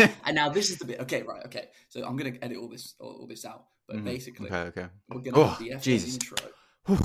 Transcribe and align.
and 0.26 0.34
now 0.34 0.48
this 0.48 0.70
is 0.70 0.78
the 0.78 0.84
bit. 0.84 1.00
Okay, 1.00 1.22
right. 1.22 1.44
Okay, 1.46 1.68
so 1.88 2.04
I'm 2.04 2.16
gonna 2.16 2.32
edit 2.42 2.56
all 2.58 2.68
this 2.68 2.94
all, 3.00 3.18
all 3.20 3.26
this 3.26 3.44
out. 3.44 3.64
But 3.86 3.96
Mhm. 3.96 4.04
basically, 4.04 4.46
Okay, 4.46 4.60
okay. 4.80 4.86
we're 5.08 5.20
gonna 5.20 5.38
Oh, 5.38 5.44
have 5.46 5.58
the 5.58 5.70
F1 5.70 5.82
Jesus. 5.82 6.14
intro. 6.14 6.36
Whew. 6.86 6.98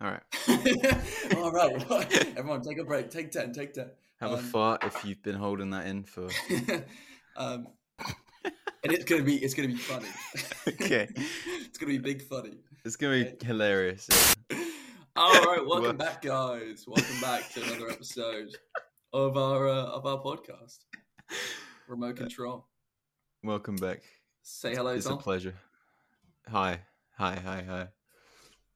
All 0.00 0.10
right. 0.10 0.22
all 1.36 1.52
right, 1.52 2.26
everyone, 2.36 2.62
take 2.62 2.78
a 2.78 2.84
break. 2.84 3.10
Take 3.10 3.30
ten. 3.30 3.52
Take 3.52 3.72
ten. 3.74 3.90
Have 4.20 4.32
a 4.32 4.34
Um, 4.36 4.44
fart 4.44 4.84
if 4.84 5.04
you've 5.04 5.22
been 5.22 5.34
holding 5.36 5.70
that 5.70 5.86
in 5.86 6.04
for. 6.04 6.28
um, 7.36 7.66
and 8.84 8.92
it's 8.92 9.04
gonna 9.04 9.22
be 9.22 9.36
it's 9.36 9.54
gonna 9.54 9.68
be 9.68 9.76
funny. 9.76 10.08
Okay. 10.68 11.08
it's 11.16 11.78
gonna 11.78 11.92
be 11.92 11.98
big 11.98 12.22
funny. 12.22 12.58
It's 12.84 12.96
gonna 12.96 13.24
be 13.24 13.46
hilarious. 13.46 14.08
yeah. 14.50 14.58
All 15.14 15.42
right, 15.44 15.64
welcome 15.64 15.96
back, 15.96 16.22
guys. 16.22 16.84
Welcome 16.86 17.20
back 17.20 17.50
to 17.52 17.62
another 17.62 17.90
episode 17.90 18.48
of 19.12 19.36
our 19.36 19.68
uh, 19.68 19.84
of 19.86 20.06
our 20.06 20.18
podcast, 20.22 20.78
Remote 21.92 22.16
Control. 22.16 22.66
Welcome 23.44 23.76
back. 23.76 24.00
Say 24.42 24.74
hello, 24.74 24.92
It's 24.92 25.04
a 25.04 25.14
pleasure. 25.14 25.54
Hi, 26.48 26.80
hi, 27.18 27.34
hi, 27.44 27.62
hi. 27.68 27.88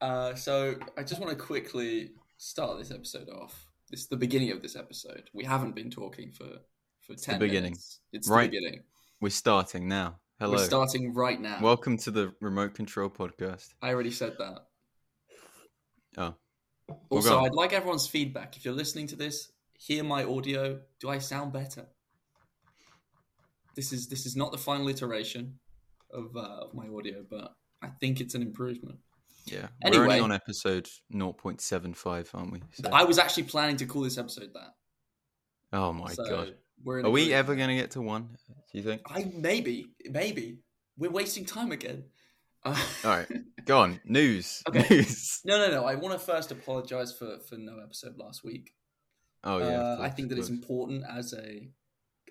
Uh, 0.07 0.34
so 0.34 0.74
I 0.98 1.02
just 1.02 1.19
want 1.19 1.30
to 1.30 1.43
quickly 1.43 2.10
start 2.37 2.79
this 2.79 2.91
episode 2.91 3.30
off. 3.30 3.69
This 3.91 4.01
is 4.01 4.09
the 4.09 4.19
beginning 4.19 4.51
of 4.51 4.60
this 4.60 4.77
episode. 4.77 5.30
We 5.33 5.45
haven't 5.45 5.74
been 5.74 5.91
talking 5.91 6.30
for 6.30 6.45
for 7.01 7.15
the 7.15 7.19
ten 7.19 7.38
beginning. 7.38 7.71
minutes. 7.71 8.01
It's 8.12 8.29
Right. 8.29 8.51
the 8.51 8.59
beginning. 8.59 8.83
We're 9.23 9.30
starting 9.30 9.88
now. 9.88 10.21
Hello. 10.38 10.52
We're 10.59 10.66
starting 10.66 11.15
right 11.15 11.41
now. 11.41 11.59
Welcome 11.62 11.96
to 11.98 12.10
the 12.10 12.35
Remote 12.43 12.74
Control 12.74 13.09
Podcast. 13.09 13.73
I 13.80 13.95
already 13.95 14.10
said 14.10 14.37
that. 14.38 14.66
Oh, 16.19 16.35
Well, 16.88 16.98
Also. 17.09 17.41
I'd 17.41 17.55
like 17.55 17.73
everyone's 17.73 18.07
feedback. 18.07 18.59
If 18.59 18.66
you're 18.66 18.74
listening 18.74 19.07
to 19.07 19.16
this, 19.16 19.52
hear 19.73 20.04
my 20.04 20.24
audio. 20.24 20.82
Do 21.01 21.09
I 21.09 21.19
sound 21.19 21.54
better? 21.54 21.87
This 23.77 23.93
is 23.93 24.09
this 24.09 24.27
is 24.27 24.37
not 24.37 24.52
the 24.52 24.59
final 24.59 24.88
iteration 24.88 25.59
of 26.13 26.35
uh, 26.37 26.41
of 26.65 26.74
my 26.74 26.88
audio, 26.88 27.24
but 27.29 27.52
I 27.82 27.88
think 28.01 28.21
it's 28.21 28.35
an 28.35 28.43
improvement. 28.43 28.99
yeah. 29.45 29.69
We're 29.85 30.02
only 30.05 30.19
on 30.21 30.32
episode 30.32 30.88
0.75, 31.13 32.35
aren't 32.35 32.52
we? 32.52 32.63
So- 32.73 32.91
I 32.93 33.04
was 33.04 33.19
actually 33.19 33.45
planning 33.45 33.77
to 33.77 33.87
call 33.87 34.02
this 34.02 34.19
episode 34.19 34.51
that. 34.54 34.74
oh 35.73 35.93
my 35.93 36.13
So 36.13 36.24
god. 36.29 36.54
We're 36.85 37.01
in 37.01 37.10
we 37.13 37.32
ever 37.32 37.54
going 37.54 37.69
to 37.69 37.74
get 37.77 37.93
to 37.93 38.02
one? 38.02 38.37
Do 38.49 38.79
you 38.79 38.82
think? 38.82 39.02
I 39.07 39.30
maybe 39.35 39.87
maybe 40.10 40.59
we're 40.99 41.10
wasting 41.10 41.45
time 41.45 41.73
again. 41.73 42.04
Uh, 42.65 42.77
All 43.04 43.10
right. 43.10 43.29
Go 43.65 43.79
on. 43.79 44.01
News. 44.04 44.63
Okay. 44.69 44.87
News. 44.91 45.41
no, 45.45 45.57
no, 45.59 45.71
no. 45.71 45.85
I 45.85 45.95
want 45.95 46.19
to 46.19 46.24
first 46.24 46.51
apologize 46.51 47.13
for 47.16 47.38
for 47.49 47.57
no 47.57 47.79
episode 47.82 48.16
last 48.19 48.45
week. 48.45 48.73
Oh, 49.45 49.59
yeah. 49.59 49.65
uh, 49.80 49.99
I 50.01 50.10
think 50.10 50.29
that 50.30 50.38
it's 50.38 50.49
important 50.51 51.04
as 51.10 51.32
a 51.32 51.69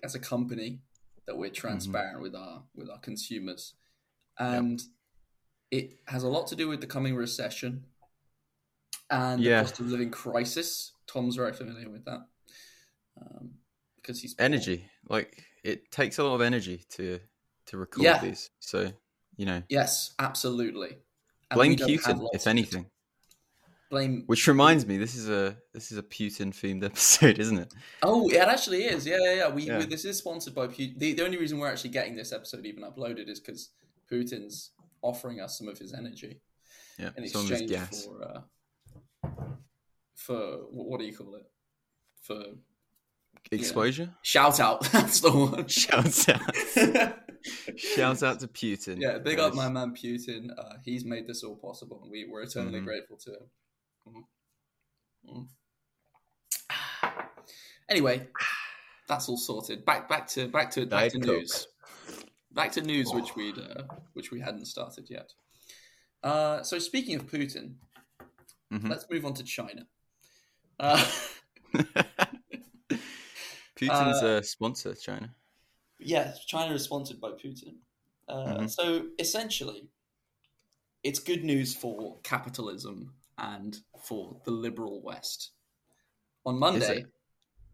as 0.04 0.14
a 0.14 0.18
company 0.20 0.80
that 1.26 1.36
we're 1.36 1.46
Mm-hmm. 1.46 1.54
transparent 1.54 2.22
with 2.22 2.34
our 2.34 2.62
with 2.74 2.88
our 2.90 2.98
consumers, 2.98 3.74
and 4.38 4.82
it 5.70 5.98
has 6.06 6.22
a 6.22 6.28
lot 6.28 6.46
to 6.48 6.56
do 6.56 6.68
with 6.68 6.80
the 6.80 6.86
coming 6.86 7.14
recession 7.14 7.84
and 9.10 9.40
Yeah. 9.42 9.62
the 9.62 9.68
cost 9.68 9.80
of 9.80 9.90
living 9.90 10.10
crisis. 10.10 10.92
Tom's 11.06 11.36
very 11.36 11.52
familiar 11.52 11.88
with 11.90 12.04
that 12.04 12.20
um, 13.20 13.54
because 13.96 14.20
he's. 14.20 14.34
Energy. 14.38 14.88
Like, 15.08 15.44
it 15.64 15.90
takes 15.90 16.18
a 16.18 16.24
lot 16.24 16.34
of 16.34 16.40
energy 16.40 16.84
to 16.90 17.18
to 17.66 17.76
record 17.78 18.04
Yeah. 18.04 18.20
these. 18.20 18.50
So, 18.60 18.92
you 19.36 19.46
know, 19.46 19.62
Yes, 19.68 20.14
absolutely. 20.18 20.98
And 21.50 21.58
blame 21.58 21.76
Putin, 21.76 22.28
if 22.32 22.46
anything. 22.46 22.86
Blame. 23.90 24.24
Which 24.26 24.46
reminds 24.48 24.84
me, 24.86 24.96
this 24.96 25.14
is 25.14 25.28
a 25.28 25.56
this 25.72 25.92
is 25.92 25.98
a 25.98 26.02
Putin 26.02 26.48
themed 26.52 26.82
episode, 26.92 27.38
isn't 27.38 27.58
it? 27.58 27.72
Oh, 28.02 28.28
it 28.28 28.36
actually 28.38 28.84
is. 28.84 29.06
Yeah, 29.06 29.18
yeah, 29.22 29.34
yeah. 29.34 29.48
We, 29.48 29.62
Yeah. 29.62 29.78
we 29.78 29.86
this 29.86 30.04
is 30.04 30.18
sponsored 30.18 30.54
by 30.54 30.66
Putin. 30.66 30.98
The, 30.98 31.12
the 31.14 31.24
only 31.24 31.36
reason 31.38 31.58
we're 31.58 31.70
actually 31.70 31.90
getting 31.90 32.16
this 32.16 32.32
episode 32.32 32.66
even 32.66 32.82
uploaded 32.82 33.28
is 33.28 33.38
because 33.38 33.70
Putin's 34.10 34.72
offering 35.02 35.40
us 35.40 35.56
some 35.58 35.68
of 35.68 35.78
his 35.78 35.92
energy 35.94 36.40
Yeah. 36.98 37.10
in 37.16 37.28
Some 37.28 37.42
of 37.44 37.50
his 37.50 37.60
exchange 37.60 37.70
gas. 37.70 38.04
for 38.06 38.22
uh, 38.24 38.40
for 40.14 40.40
what 40.70 40.98
do 41.00 41.06
you 41.06 41.16
call 41.16 41.34
it? 41.36 41.46
For 42.22 42.42
Exposure? 43.52 44.10
shout 44.22 44.58
out. 44.58 44.80
That's 44.92 45.20
the 45.20 45.30
one. 45.30 45.68
Shout 45.68 46.28
out. 46.28 47.18
Shouts 47.76 48.22
out 48.24 48.40
to 48.40 48.48
Putin. 48.48 49.00
yeah, 49.00 49.18
big 49.18 49.38
up 49.38 49.54
my 49.54 49.68
man 49.68 49.94
Putin. 49.94 50.48
Uh, 50.58 50.74
he's 50.84 51.04
made 51.04 51.28
this 51.28 51.44
all 51.44 51.54
possible, 51.54 52.00
and 52.02 52.10
we 52.10 52.26
we're 52.28 52.42
eternally 52.42 52.80
Mhm. 52.80 52.84
grateful 52.84 53.16
to 53.18 53.30
him. 53.30 53.42
Mhm. 54.06 54.24
Mhm. 55.28 55.48
Anyway, 57.88 58.28
that's 59.08 59.28
all 59.28 59.36
sorted. 59.36 59.84
Back 59.84 60.08
back 60.08 60.26
to 60.28 60.48
back 60.48 60.70
to 60.72 60.80
back 60.86 61.10
Diet 61.10 61.12
to 61.12 61.20
Coke. 61.20 61.36
news. 61.38 61.68
Back 62.52 62.72
to 62.72 62.80
news, 62.82 63.12
which 63.12 63.34
we'd 63.36 63.58
uh, 63.58 63.84
which 64.14 64.30
we 64.30 64.40
hadn't 64.40 64.66
started 64.66 65.08
yet. 65.10 65.32
Uh, 66.22 66.62
so 66.62 66.78
speaking 66.78 67.14
of 67.16 67.26
Putin, 67.26 67.74
Mhm. 68.72 68.88
let's 68.90 69.08
move 69.10 69.24
on 69.24 69.34
to 69.34 69.44
China. 69.44 69.86
Uh, 70.80 70.96
Putin's 73.76 74.22
Uh, 74.22 74.38
a 74.40 74.42
sponsor, 74.42 74.94
China. 74.94 75.34
yeah, 75.98 76.34
China 76.46 76.74
is 76.74 76.84
sponsored 76.84 77.20
by 77.20 77.30
Putin. 77.32 77.76
Uh, 78.26 78.56
Mhm. 78.60 78.70
So 78.70 79.10
essentially, 79.18 79.88
it's 81.02 81.18
good 81.20 81.44
news 81.44 81.74
for 81.74 82.18
capitalism 82.22 83.14
and 83.38 83.76
for 84.04 84.40
the 84.44 84.50
liberal 84.50 85.02
West. 85.02 85.50
On 86.44 86.58
Monday. 86.58 87.04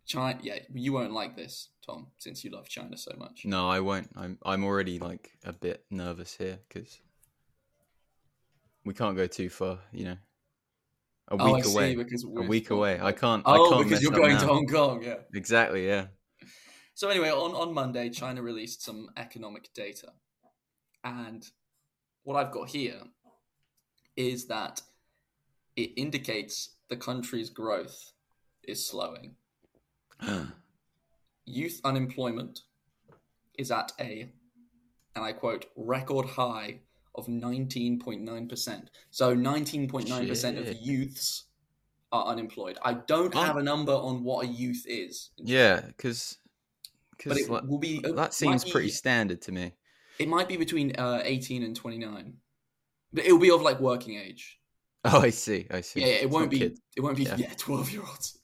China. 0.06 0.38
Yeah, 0.42 0.58
you 0.74 0.92
won't 0.92 1.12
like 1.12 1.36
this, 1.36 1.68
Tom, 1.86 2.08
since 2.18 2.44
you 2.44 2.50
love 2.50 2.68
China 2.68 2.96
so 2.96 3.12
much. 3.18 3.42
No, 3.44 3.68
I 3.68 3.80
won't. 3.80 4.10
I'm 4.16 4.38
I'm 4.44 4.64
already 4.64 4.98
like 4.98 5.30
a 5.44 5.52
bit 5.52 5.84
nervous 5.90 6.36
here 6.36 6.58
because 6.68 6.98
we 8.84 8.94
can't 8.94 9.16
go 9.16 9.26
too 9.26 9.48
far. 9.48 9.78
You 9.92 10.04
know, 10.04 10.16
a 11.28 11.36
oh, 11.38 11.38
I 11.38 11.52
week 11.52 11.64
see, 11.64 11.72
away. 11.72 11.94
because 11.94 12.24
A 12.24 12.42
week 12.42 12.70
away. 12.70 12.98
I 13.00 13.12
can't. 13.12 13.42
Oh, 13.46 13.52
I 13.52 13.70
can't 13.70 13.88
because 13.88 14.02
you're 14.02 14.12
going 14.12 14.34
now. 14.34 14.40
to 14.40 14.46
Hong 14.46 14.66
Kong, 14.66 15.02
yeah. 15.02 15.16
Exactly. 15.34 15.86
Yeah. 15.86 16.06
So 16.94 17.08
anyway, 17.08 17.30
on, 17.30 17.54
on 17.54 17.72
Monday, 17.72 18.10
China 18.10 18.42
released 18.42 18.82
some 18.82 19.08
economic 19.16 19.72
data. 19.72 20.12
And 21.04 21.44
what 22.24 22.36
I've 22.36 22.52
got 22.52 22.68
here 22.68 23.00
is 24.16 24.46
that 24.48 24.82
it 25.76 25.90
indicates 25.96 26.70
the 26.88 26.96
country's 26.96 27.50
growth 27.50 28.12
is 28.64 28.86
slowing. 28.86 29.34
Youth 31.46 31.80
unemployment 31.84 32.60
is 33.58 33.70
at 33.70 33.92
a, 34.00 34.30
and 35.16 35.24
I 35.24 35.32
quote, 35.32 35.66
record 35.76 36.26
high 36.26 36.80
of 37.14 37.26
19.9%. 37.26 38.86
So 39.10 39.36
19.9% 39.36 40.58
of 40.58 40.76
youths 40.80 41.44
are 42.12 42.26
unemployed. 42.26 42.78
I 42.84 42.94
don't 42.94 43.34
have 43.34 43.56
a 43.56 43.62
number 43.62 43.92
on 43.92 44.22
what 44.22 44.46
a 44.46 44.48
youth 44.48 44.84
is. 44.86 45.30
yeah, 45.36 45.80
because 45.80 46.38
But 47.24 47.38
it 47.38 47.48
will 47.48 47.78
be 47.78 48.00
that 48.00 48.34
seems 48.34 48.64
pretty 48.64 48.88
be- 48.88 48.92
standard 48.92 49.42
to 49.42 49.52
me. 49.52 49.72
It 50.18 50.28
might 50.28 50.48
be 50.48 50.56
between 50.56 50.94
uh, 50.96 51.22
18 51.24 51.62
and 51.62 51.74
29. 51.74 52.34
But 53.12 53.24
it'll 53.24 53.38
be 53.38 53.50
of 53.50 53.62
like 53.62 53.80
working 53.80 54.16
age. 54.18 54.58
Oh, 55.04 55.20
I 55.20 55.30
see. 55.30 55.66
I 55.70 55.80
see. 55.80 56.00
Yeah, 56.00 56.06
yeah, 56.06 56.12
it 56.14 56.22
It's 56.24 56.32
won't 56.32 56.50
be 56.50 56.58
kids. 56.58 56.80
it 56.96 57.00
won't 57.00 57.16
be 57.16 57.24
Yeah. 57.24 57.52
12 57.58 57.90
year 57.90 58.02
olds. 58.02 58.38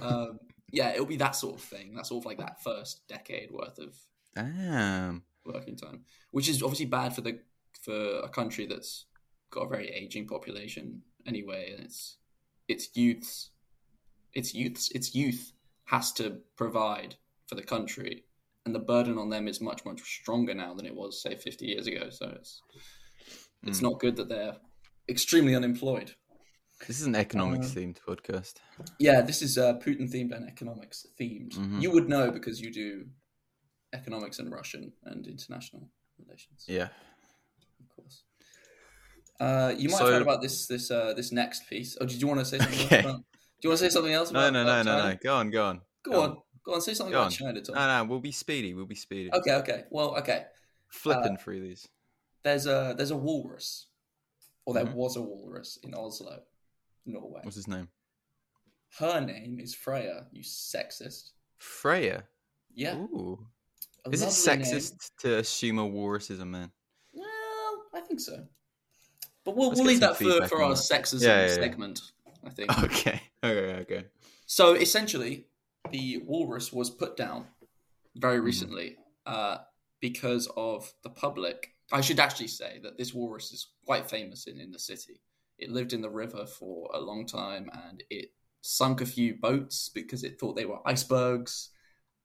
um, 0.00 0.38
yeah, 0.72 0.90
it'll 0.90 1.06
be 1.06 1.16
that 1.16 1.36
sort 1.36 1.56
of 1.56 1.62
thing. 1.62 1.94
That 1.94 2.06
sort 2.06 2.22
of 2.22 2.26
like 2.26 2.38
that 2.38 2.62
first 2.62 3.06
decade 3.08 3.50
worth 3.50 3.78
of 3.78 3.94
Damn. 4.34 5.22
working 5.44 5.76
time, 5.76 6.04
which 6.30 6.48
is 6.48 6.62
obviously 6.62 6.86
bad 6.86 7.14
for 7.14 7.20
the 7.22 7.40
for 7.82 8.20
a 8.20 8.28
country 8.28 8.66
that's 8.66 9.06
got 9.50 9.62
a 9.62 9.68
very 9.68 9.88
aging 9.88 10.26
population 10.26 11.02
anyway, 11.26 11.72
and 11.76 11.84
it's 11.84 12.16
its 12.68 12.88
youths, 12.96 13.50
its 14.34 14.54
youths, 14.54 14.90
its 14.92 15.14
youth 15.14 15.52
has 15.86 16.12
to 16.12 16.38
provide 16.56 17.16
for 17.48 17.54
the 17.54 17.62
country, 17.62 18.24
and 18.66 18.74
the 18.74 18.78
burden 18.78 19.16
on 19.18 19.30
them 19.30 19.48
is 19.48 19.60
much 19.60 19.84
much 19.84 20.00
stronger 20.02 20.54
now 20.54 20.74
than 20.74 20.86
it 20.86 20.94
was 20.94 21.22
say 21.22 21.34
50 21.34 21.66
years 21.66 21.86
ago. 21.86 22.08
So 22.10 22.28
it's 22.34 22.62
it's 23.64 23.78
Mm. 23.80 23.82
not 23.82 24.00
good 24.00 24.16
that 24.16 24.28
they're 24.28 24.56
extremely 25.08 25.54
unemployed. 25.54 26.14
This 26.86 27.00
is 27.00 27.06
an 27.06 27.16
economics 27.16 27.72
Uh, 27.72 27.80
themed 27.80 27.98
podcast. 28.06 28.54
Yeah, 28.98 29.20
this 29.20 29.42
is 29.42 29.58
uh, 29.58 29.74
Putin 29.78 30.08
themed 30.12 30.32
and 30.34 30.46
economics 30.48 31.06
themed. 31.20 31.54
Mhm. 31.54 31.82
You 31.82 31.90
would 31.90 32.08
know 32.08 32.30
because 32.30 32.60
you 32.60 32.72
do 32.72 33.08
economics 33.92 34.38
and 34.38 34.52
Russian 34.52 34.92
and 35.04 35.26
international 35.26 35.90
relations. 36.18 36.64
Yeah. 36.68 36.88
of 37.80 37.88
course. 37.96 38.22
Uh, 39.40 39.72
you 39.76 39.88
might 39.88 39.98
So- 39.98 40.04
have 40.04 40.12
heard 40.14 40.22
about 40.22 40.40
this 40.42 40.66
this 40.66 40.90
uh, 40.90 41.14
this 41.14 41.32
next 41.32 41.68
piece. 41.68 41.96
Oh, 42.00 42.06
did 42.06 42.20
you 42.20 42.26
want 42.28 42.40
to 42.40 42.44
say 42.46 42.58
something 42.58 42.86
Okay. 42.86 43.00
about? 43.00 43.18
Do 43.20 43.62
you 43.64 43.70
want 43.70 43.78
to 43.80 43.84
say 43.86 43.90
something 43.90 44.12
else 44.12 44.30
No, 44.30 44.38
about? 44.40 44.52
no, 44.52 44.64
no, 44.64 44.82
no, 44.82 44.90
China? 44.92 45.10
no. 45.14 45.18
Go 45.22 45.34
on, 45.34 45.50
go 45.50 45.64
on. 45.64 45.76
Go, 46.04 46.10
Go 46.12 46.22
on. 46.22 46.30
on. 46.30 46.42
go 46.64 46.74
on. 46.74 46.80
Say 46.80 46.94
something 46.94 47.12
Go 47.12 47.18
about 47.18 47.26
on. 47.26 47.30
China, 47.32 47.60
Tom. 47.60 47.74
No, 47.74 47.86
no. 47.86 48.04
We'll 48.08 48.20
be 48.20 48.32
speedy. 48.32 48.74
We'll 48.74 48.86
be 48.86 48.94
speedy. 48.94 49.30
Okay, 49.32 49.54
okay. 49.54 49.84
Well, 49.90 50.16
okay. 50.18 50.46
Flipping 50.88 51.34
uh, 51.34 51.40
through 51.42 51.60
these. 51.60 51.88
There's 52.44 52.66
a 52.66 52.94
there's 52.96 53.10
a 53.10 53.16
walrus, 53.16 53.87
or 54.68 54.74
there 54.74 54.84
Mhm. 54.84 54.92
was 54.94 55.16
a 55.16 55.22
walrus 55.22 55.78
in 55.82 55.94
Oslo, 55.94 56.42
Norway. 57.06 57.40
What's 57.42 57.56
his 57.56 57.66
name? 57.68 57.88
Her 58.98 59.18
name 59.18 59.58
is 59.60 59.74
Freya. 59.74 60.26
You 60.30 60.42
sexist. 60.42 61.30
Freya. 61.56 62.28
Yeah. 62.74 62.96
Ooh. 62.98 63.46
A 64.04 64.10
Is 64.10 64.20
it 64.22 64.26
sexist 64.28 64.90
name. 64.90 64.98
to 65.20 65.38
assume 65.38 65.78
a 65.78 65.86
walrus 65.86 66.28
is 66.30 66.40
a 66.40 66.44
man? 66.44 66.70
Well, 67.14 67.86
I 67.94 68.00
think 68.00 68.20
so. 68.20 68.46
But 69.44 69.56
we'll, 69.56 69.68
Let's 69.68 69.80
we'll 69.80 69.88
leave 69.88 70.00
that 70.00 70.18
for, 70.18 70.46
for 70.48 70.62
our 70.62 70.74
that. 70.74 70.82
sexism 70.82 71.22
Yeah, 71.22 71.40
yeah, 71.40 71.46
yeah. 71.46 71.54
segment, 71.54 72.00
I 72.44 72.50
think. 72.50 72.70
Okay. 72.84 73.22
Okay. 73.42 73.74
Okay. 73.80 74.04
So 74.44 74.74
essentially, 74.74 75.46
the 75.90 76.18
walrus 76.18 76.72
was 76.74 76.90
put 76.90 77.16
down 77.16 77.44
Mm-hmm. 77.44 78.20
very 78.20 78.40
recently 78.40 78.96
uh, 79.24 79.58
because 80.00 80.46
of 80.56 80.92
the 81.02 81.10
public. 81.10 81.74
I 81.92 82.00
should 82.00 82.20
actually 82.20 82.48
say 82.48 82.80
that 82.82 82.98
this 82.98 83.14
walrus 83.14 83.52
is 83.52 83.68
quite 83.86 84.10
famous 84.10 84.46
in, 84.46 84.60
in 84.60 84.70
the 84.70 84.78
city. 84.78 85.20
It 85.58 85.70
lived 85.70 85.92
in 85.92 86.02
the 86.02 86.10
river 86.10 86.46
for 86.46 86.90
a 86.94 87.00
long 87.00 87.26
time 87.26 87.70
and 87.88 88.02
it 88.10 88.32
sunk 88.60 89.00
a 89.00 89.06
few 89.06 89.36
boats 89.36 89.88
because 89.88 90.24
it 90.24 90.38
thought 90.38 90.54
they 90.56 90.66
were 90.66 90.86
icebergs. 90.86 91.70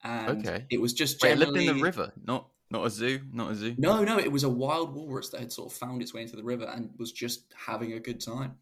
And 0.04 0.50
Okay. 0.50 0.68
it 0.70 0.82
was 0.82 0.94
just 0.94 1.20
Wait, 1.22 1.32
it 1.32 1.38
generally. 1.38 1.40
lived 1.40 1.56
in 1.56 1.66
the 1.66 1.76
river, 1.76 2.12
not 2.24 2.50
not 2.70 2.86
a 2.86 2.90
zoo, 2.90 3.22
not 3.32 3.52
a 3.52 3.56
zoo. 3.56 3.78
No, 3.78 4.04
no, 4.04 4.18
it 4.18 4.32
was 4.32 4.44
a 4.44 4.50
wild 4.50 4.96
walrus 4.96 5.30
that 5.30 5.40
had 5.40 5.52
sort 5.52 5.72
of 5.72 5.78
found 5.78 6.02
its 6.02 6.12
way 6.14 6.24
into 6.24 6.36
the 6.36 6.44
river 6.44 6.66
and 6.66 6.90
was 6.98 7.12
just 7.12 7.54
having 7.56 7.94
a 7.94 8.00
good 8.00 8.20
time. 8.20 8.58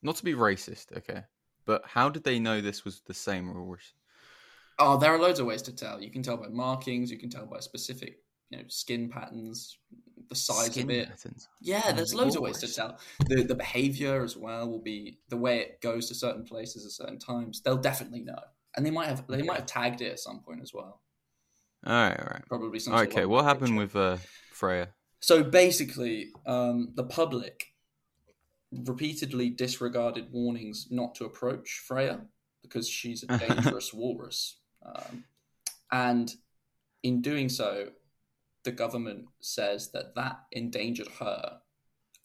Not 0.00 0.16
to 0.16 0.24
be 0.24 0.32
racist, 0.32 0.90
okay, 0.96 1.24
but 1.66 1.84
how 1.84 2.08
did 2.08 2.24
they 2.24 2.38
know 2.38 2.62
this 2.62 2.82
was 2.82 3.00
the 3.00 3.12
same 3.12 3.52
walrus? 3.52 3.92
Oh, 4.78 4.98
there 4.98 5.12
are 5.14 5.18
loads 5.18 5.40
of 5.40 5.46
ways 5.46 5.62
to 5.62 5.72
tell. 5.72 6.02
You 6.02 6.10
can 6.10 6.22
tell 6.22 6.36
by 6.36 6.48
markings. 6.48 7.10
You 7.10 7.18
can 7.18 7.30
tell 7.30 7.46
by 7.46 7.60
specific, 7.60 8.18
you 8.50 8.58
know, 8.58 8.64
skin 8.68 9.08
patterns, 9.08 9.78
the 10.28 10.34
size 10.34 10.66
Skin 10.72 10.84
of 10.84 10.90
it. 10.90 11.08
patterns. 11.08 11.48
Yeah, 11.60 11.82
Oh, 11.86 11.92
there's 11.92 12.10
the 12.10 12.16
loads 12.18 12.36
of 12.36 12.42
ways 12.42 12.58
to 12.58 12.72
tell. 12.72 12.98
The 13.28 13.42
the 13.42 13.54
behavior 13.54 14.22
as 14.22 14.36
well 14.36 14.68
will 14.68 14.82
be 14.82 15.18
the 15.28 15.36
way 15.36 15.60
it 15.60 15.80
goes 15.80 16.08
to 16.08 16.14
certain 16.14 16.44
places 16.44 16.84
at 16.84 16.92
certain 16.92 17.18
times. 17.18 17.62
They'll 17.62 17.76
definitely 17.76 18.20
know, 18.22 18.38
and 18.76 18.84
they 18.84 18.90
might 18.90 19.08
have 19.08 19.26
they 19.26 19.36
Okay. 19.38 19.42
might 19.46 19.58
have 19.58 19.66
tagged 19.66 20.00
it 20.02 20.12
at 20.12 20.18
some 20.20 20.40
point 20.40 20.60
as 20.62 20.72
well. 20.74 21.02
All 21.86 21.92
right, 21.94 22.18
all 22.18 22.26
right. 22.32 22.42
Probably 22.48 22.78
some. 22.78 22.94
Okay, 22.94 23.26
what 23.26 23.44
happened 23.44 23.78
picture. 23.78 23.78
with 23.78 23.96
uh, 23.96 24.16
Freya? 24.52 24.88
So 25.20 25.42
basically, 25.44 26.30
um, 26.46 26.92
the 26.94 27.04
public 27.04 27.66
repeatedly 28.72 29.48
disregarded 29.50 30.28
warnings 30.32 30.88
not 30.90 31.14
to 31.16 31.24
approach 31.24 31.82
Freya 31.86 32.20
because 32.62 32.88
she's 32.88 33.22
a 33.22 33.26
dangerous 33.38 33.92
walrus. 33.94 34.58
Um, 34.84 35.24
and 35.92 36.34
in 37.02 37.22
doing 37.22 37.48
so, 37.48 37.88
the 38.66 38.72
government 38.72 39.26
says 39.40 39.92
that 39.92 40.16
that 40.16 40.40
endangered 40.50 41.08
her 41.20 41.60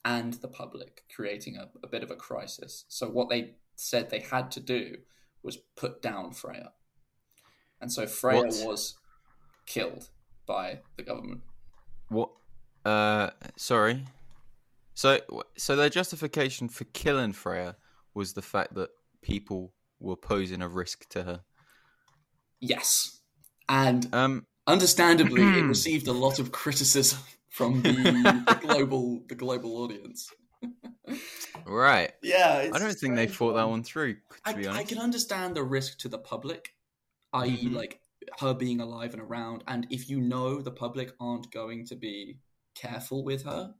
and 0.04 0.34
the 0.34 0.48
public, 0.48 1.04
creating 1.16 1.56
a, 1.56 1.70
a 1.84 1.88
bit 1.88 2.02
of 2.02 2.10
a 2.10 2.16
crisis. 2.16 2.86
So, 2.90 3.08
what 3.08 3.30
they 3.30 3.52
said 3.76 4.10
they 4.10 4.20
had 4.20 4.50
to 4.52 4.60
do 4.60 4.98
was 5.44 5.58
put 5.78 6.02
down 6.02 6.32
Freya. 6.34 6.72
And 7.80 7.92
so, 7.92 8.08
Freya 8.08 8.42
What? 8.42 8.64
was 8.66 8.96
killed 9.68 10.10
by 10.48 10.80
the 10.98 11.04
government. 11.04 11.42
What? 12.10 12.32
Uh, 12.84 13.30
sorry. 13.56 14.06
So, 14.96 15.20
so 15.56 15.76
their 15.76 15.90
justification 15.90 16.68
for 16.70 16.86
killing 16.86 17.34
Freya 17.34 17.76
was 18.16 18.34
the 18.34 18.42
fact 18.42 18.74
that 18.74 18.90
people 19.22 19.74
were 20.00 20.16
posing 20.16 20.64
a 20.64 20.68
risk 20.68 21.08
to 21.10 21.24
her. 21.24 21.42
Yes. 22.60 23.20
And 23.70 24.14
Um, 24.14 24.48
understandably, 24.68 25.42
it 25.44 25.63
received 25.66 26.08
a 26.08 26.13
lot 26.13 26.40
of 26.40 26.52
criticism 26.52 27.19
from 27.50 27.81
the, 27.81 27.92
the 27.92 28.58
global 28.62 29.22
the 29.28 29.36
global 29.36 29.78
audience. 29.84 30.30
right. 31.66 32.12
Yeah, 32.22 32.69
I 32.74 32.80
don't 32.80 32.94
think 32.94 33.16
they 33.16 33.28
thought 33.28 33.54
that 33.54 33.68
one 33.69 33.84
through. 33.84 34.18
I, 34.46 34.56
I 34.69 34.84
can 34.84 35.00
understand 35.00 35.56
the 35.56 35.63
risk 35.63 35.98
to 36.00 36.10
the 36.10 36.19
public, 36.19 36.74
i.e., 37.34 37.66
Mhm. 37.66 37.75
like 37.75 38.00
her 38.40 38.54
being 38.54 38.80
alive 38.81 39.13
and 39.13 39.22
around. 39.22 39.63
And 39.68 39.88
if 39.90 40.10
you 40.10 40.22
know 40.22 40.62
the 40.62 40.72
public 40.72 41.12
aren't 41.19 41.52
going 41.52 41.86
to 41.88 41.96
be 41.96 42.38
careful 42.75 43.24
with 43.24 43.44
her, 43.44 43.74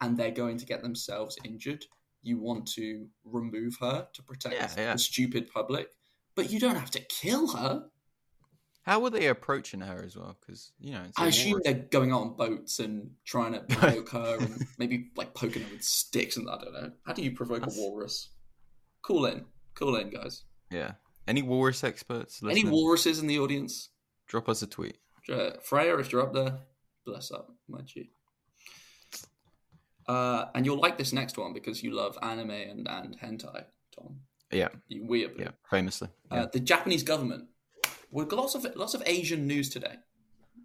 and 0.00 0.16
they're 0.16 0.30
going 0.30 0.56
to 0.58 0.66
get 0.66 0.82
themselves 0.82 1.36
injured, 1.44 1.84
you 2.22 2.38
want 2.38 2.66
to 2.74 3.06
remove 3.24 3.76
her 3.80 4.06
to 4.12 4.22
protect 4.22 4.54
Yeah, 4.54 4.70
yeah. 4.76 4.92
the 4.92 4.98
stupid 4.98 5.50
public. 5.52 5.88
But 6.34 6.50
you 6.50 6.58
don't 6.60 6.76
have 6.76 6.90
to 6.92 7.00
kill 7.00 7.48
her. 7.48 7.84
How 8.82 9.00
were 9.00 9.10
they 9.10 9.26
approaching 9.28 9.80
her 9.80 10.02
as 10.04 10.16
well? 10.16 10.36
Because 10.40 10.72
you 10.80 10.92
know, 10.92 11.02
I 11.16 11.28
assume 11.28 11.60
they're 11.64 11.74
going 11.90 12.12
out 12.12 12.22
on 12.22 12.36
boats 12.36 12.78
and 12.80 13.10
trying 13.24 13.52
to 13.52 13.60
provoke 13.68 14.10
her 14.10 14.36
and 14.40 14.66
maybe 14.78 15.10
like 15.16 15.34
poking 15.34 15.62
her 15.62 15.68
with 15.72 15.84
sticks 15.84 16.36
and 16.36 16.48
I 16.50 16.58
don't 16.58 16.72
know. 16.72 16.90
How 17.06 17.12
do 17.12 17.22
you 17.22 17.32
provoke 17.32 17.60
That's- 17.60 17.76
a 17.76 17.80
walrus? 17.80 18.30
Cool 19.02 19.26
in. 19.26 19.44
Cool 19.74 19.96
in, 19.96 20.10
guys. 20.10 20.44
yeah. 20.70 20.92
Any 21.28 21.42
walrus 21.42 21.84
experts? 21.84 22.42
Any 22.42 22.64
walruses 22.64 23.20
in 23.20 23.28
the 23.28 23.38
audience? 23.38 23.90
Drop 24.26 24.48
us 24.48 24.60
a 24.62 24.66
tweet. 24.66 24.98
Uh, 25.32 25.50
Freya, 25.62 25.96
if 25.98 26.10
you're 26.10 26.20
up 26.22 26.32
there, 26.34 26.58
bless 27.06 27.30
up, 27.30 27.48
my 27.68 27.80
G. 27.82 28.10
Uh, 30.08 30.46
and 30.54 30.66
you'll 30.66 30.80
like 30.80 30.98
this 30.98 31.12
next 31.12 31.38
one 31.38 31.52
because 31.52 31.82
you 31.82 31.92
love 31.92 32.18
anime 32.22 32.50
and, 32.50 32.88
and 32.88 33.16
hentai, 33.20 33.64
Tom. 33.96 34.16
Yeah, 34.50 34.68
You 34.88 35.06
weird. 35.06 35.32
yeah. 35.38 35.50
Famously. 35.70 36.08
Uh, 36.30 36.46
the 36.52 36.60
Japanese 36.60 37.02
government. 37.04 37.44
We've 38.12 38.28
got 38.28 38.38
lots 38.38 38.54
of 38.54 38.64
lots 38.76 38.94
of 38.94 39.02
Asian 39.06 39.46
news 39.46 39.68
today. 39.70 39.96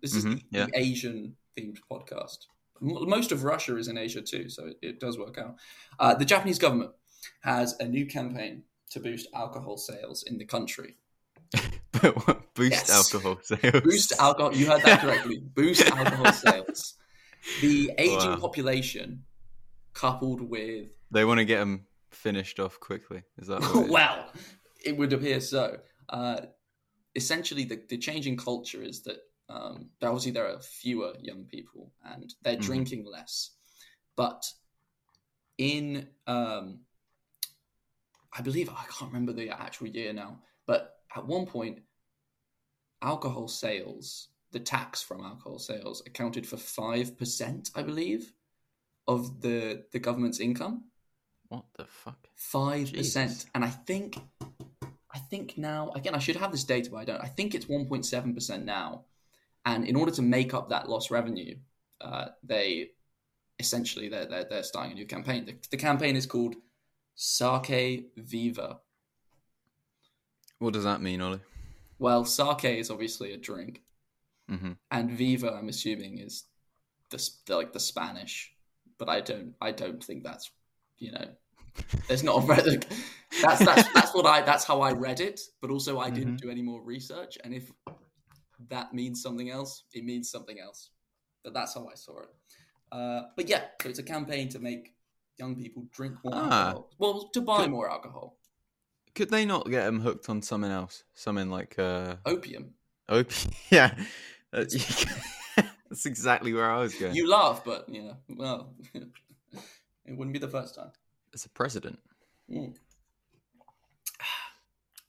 This 0.01 0.13
is 0.15 0.25
Mhm, 0.25 0.35
the, 0.35 0.43
yeah. 0.51 0.65
the 0.65 0.79
Asian 0.79 1.35
themed 1.57 1.77
podcast. 1.89 2.45
M- 2.81 3.09
Most 3.09 3.31
of 3.31 3.43
Russia 3.43 3.77
is 3.77 3.87
in 3.87 3.97
Asia 3.97 4.21
too, 4.21 4.49
so 4.49 4.67
it, 4.67 4.77
it 4.81 4.99
does 4.99 5.17
work 5.17 5.37
out. 5.39 5.55
Uh, 5.99 6.13
the 6.13 6.25
Japanese 6.25 6.59
government 6.59 6.91
has 7.41 7.75
a 7.79 7.85
new 7.87 8.05
campaign 8.05 8.63
to 8.91 8.99
boost 8.99 9.27
alcohol 9.33 9.77
sales 9.77 10.23
in 10.23 10.37
the 10.37 10.45
country. 10.45 10.97
Boost 12.53 12.71
Yes. 12.71 12.89
alcohol 12.91 13.39
sales. 13.41 13.81
Boost 13.83 14.13
alcohol. 14.19 14.53
You 14.55 14.67
heard 14.67 14.83
that 14.83 15.01
correctly. 15.01 15.39
Boost 15.55 15.89
alcohol 15.89 16.31
sales. 16.33 16.95
The 17.61 17.91
aging 17.97 18.29
Wow. 18.31 18.37
population, 18.39 19.23
coupled 19.93 20.41
with 20.41 20.89
They 21.11 21.25
want 21.25 21.39
to 21.39 21.45
get 21.45 21.59
them 21.59 21.87
finished 22.11 22.59
off 22.59 22.79
quickly. 22.79 23.23
Is 23.37 23.47
that 23.47 23.61
what 23.61 23.75
it 23.75 23.85
is? 23.85 23.91
well, 23.97 24.31
it 24.85 24.97
would 24.97 25.13
appear 25.13 25.39
so. 25.41 25.77
Uh, 26.09 26.41
essentially, 27.17 27.65
the, 27.65 27.81
the 27.89 27.97
changing 27.97 28.37
culture 28.37 28.81
is 28.81 29.01
that 29.03 29.17
um, 29.49 29.89
obviously 30.01 30.31
there 30.31 30.47
are 30.47 30.59
fewer 30.61 31.13
young 31.19 31.43
people 31.45 31.91
and 32.05 32.33
they're 32.43 32.55
Mhm. 32.57 32.61
drinking 32.61 33.05
less. 33.05 33.51
But 34.15 34.45
in, 35.57 36.07
um, 36.27 36.81
I 38.37 38.41
believe, 38.41 38.69
I 38.69 38.85
can't 38.89 39.11
remember 39.11 39.33
the 39.33 39.49
actual 39.49 39.87
year 39.87 40.13
now, 40.13 40.41
but 40.65 41.01
at 41.15 41.25
one 41.25 41.45
point, 41.45 41.79
alcohol 43.01 43.47
sales, 43.47 44.29
the 44.51 44.59
tax 44.59 45.01
from 45.01 45.21
alcohol 45.21 45.59
sales, 45.59 46.03
accounted 46.05 46.45
for 46.45 46.57
5%, 46.57 47.71
I 47.75 47.81
believe, 47.81 48.33
of 49.07 49.41
the, 49.41 49.85
the 49.91 49.99
government's 49.99 50.39
income 50.39 50.83
What 51.47 51.65
the 51.77 51.85
fuck? 51.85 52.27
five 52.35 52.93
percent, 52.93 53.45
and 53.55 53.63
I 53.65 53.69
think, 53.69 54.17
I 55.17 55.19
think 55.31 55.57
now 55.57 55.91
again 55.95 56.13
I 56.13 56.19
should 56.19 56.35
have 56.35 56.51
this 56.51 56.63
data, 56.63 56.91
but 56.91 56.97
I 56.97 57.05
don't. 57.05 57.21
I 57.21 57.27
think 57.27 57.55
it's 57.55 57.67
one 57.67 57.87
point 57.87 58.05
seven 58.05 58.35
percent 58.35 58.65
now, 58.65 59.05
and 59.65 59.83
in 59.85 59.95
order 59.95 60.11
to 60.11 60.21
make 60.21 60.53
up 60.53 60.69
that 60.69 60.89
lost 60.89 61.09
revenue, 61.09 61.55
uh, 62.01 62.27
they 62.43 62.91
essentially 63.59 64.09
they're, 64.09 64.27
they're 64.27 64.45
they're 64.47 64.63
starting 64.63 64.91
a 64.91 64.95
new 64.95 65.07
campaign. 65.07 65.45
The, 65.45 65.55
the 65.71 65.77
campaign 65.77 66.15
is 66.15 66.27
called 66.27 66.55
Sake 67.15 68.11
Viva. 68.15 68.79
What 70.59 70.73
does 70.73 70.83
that 70.83 71.01
mean, 71.01 71.21
Ollie? 71.21 71.41
Well, 71.97 72.25
sake 72.25 72.77
is 72.77 72.91
obviously 72.91 73.33
a 73.33 73.37
drink, 73.37 73.81
hmm 74.47 74.73
and 74.91 75.09
Viva, 75.11 75.51
I'm 75.51 75.69
assuming, 75.69 76.19
is 76.19 76.43
the, 77.09 77.29
the 77.47 77.55
like 77.55 77.73
the 77.73 77.79
Spanish, 77.79 78.53
but 78.99 79.09
I 79.09 79.21
don't 79.21 79.55
I 79.59 79.71
don't 79.71 80.03
think 80.03 80.23
that's 80.23 80.51
you 80.99 81.11
know 81.11 81.27
there's 82.07 82.23
not 82.23 82.43
a 82.43 82.47
re- 82.47 82.79
that's 83.41 83.63
that's 83.65 83.87
that's 83.93 84.13
what 84.13 84.25
I 84.25 84.41
that's 84.41 84.63
how 84.65 84.81
I 84.81 84.91
read 84.93 85.19
it, 85.19 85.39
but 85.61 85.69
also 85.71 85.99
I 85.99 86.09
didn't 86.09 86.35
Mhm. 86.37 86.41
do 86.41 86.49
any 86.49 86.61
more 86.61 86.81
research, 86.81 87.37
and 87.43 87.53
if 87.53 87.71
that 88.69 88.93
means 88.93 89.21
something 89.21 89.49
else, 89.49 89.83
it 89.93 90.03
means 90.03 90.29
something 90.31 90.59
else. 90.59 90.89
But 91.43 91.53
that's 91.53 91.73
how 91.75 91.87
I 91.87 91.95
saw 91.95 92.19
it. 92.21 92.29
Uh, 92.91 93.21
but 93.35 93.47
yeah, 93.49 93.65
so 93.81 93.89
it's 93.89 93.99
a 93.99 94.03
campaign 94.03 94.49
to 94.49 94.59
make 94.59 94.95
young 95.37 95.55
people 95.55 95.87
drink 95.91 96.15
more 96.23 96.33
Ah. 96.35 96.67
alcohol. 96.69 96.89
Well, 96.97 97.29
to 97.33 97.41
buy 97.41 97.61
Good. 97.63 97.71
more 97.71 97.89
alcohol, 97.89 98.37
Could 99.13 99.29
they 99.29 99.45
not 99.45 99.69
get 99.69 99.85
them 99.85 99.99
hooked 100.01 100.29
on 100.29 100.41
something 100.41 100.71
else? 100.71 101.03
Something 101.13 101.49
like 101.49 101.77
uh, 101.79 102.15
opium. 102.25 102.73
opium? 103.09 103.51
yeah, 103.69 103.95
that's, 104.51 105.05
that's 105.55 106.05
exactly 106.05 106.53
where 106.53 106.69
I 106.69 106.79
was 106.79 106.93
going. 106.95 107.15
You 107.15 107.29
laugh, 107.29 107.63
but 107.65 107.85
yeah, 107.89 108.13
well, 108.29 108.73
it 108.93 110.17
wouldn't 110.17 110.33
be 110.33 110.39
the 110.39 110.47
first 110.47 110.75
time. 110.75 110.91
As 111.33 111.45
a 111.45 111.49
president. 111.49 111.99
Mm. 112.49 112.75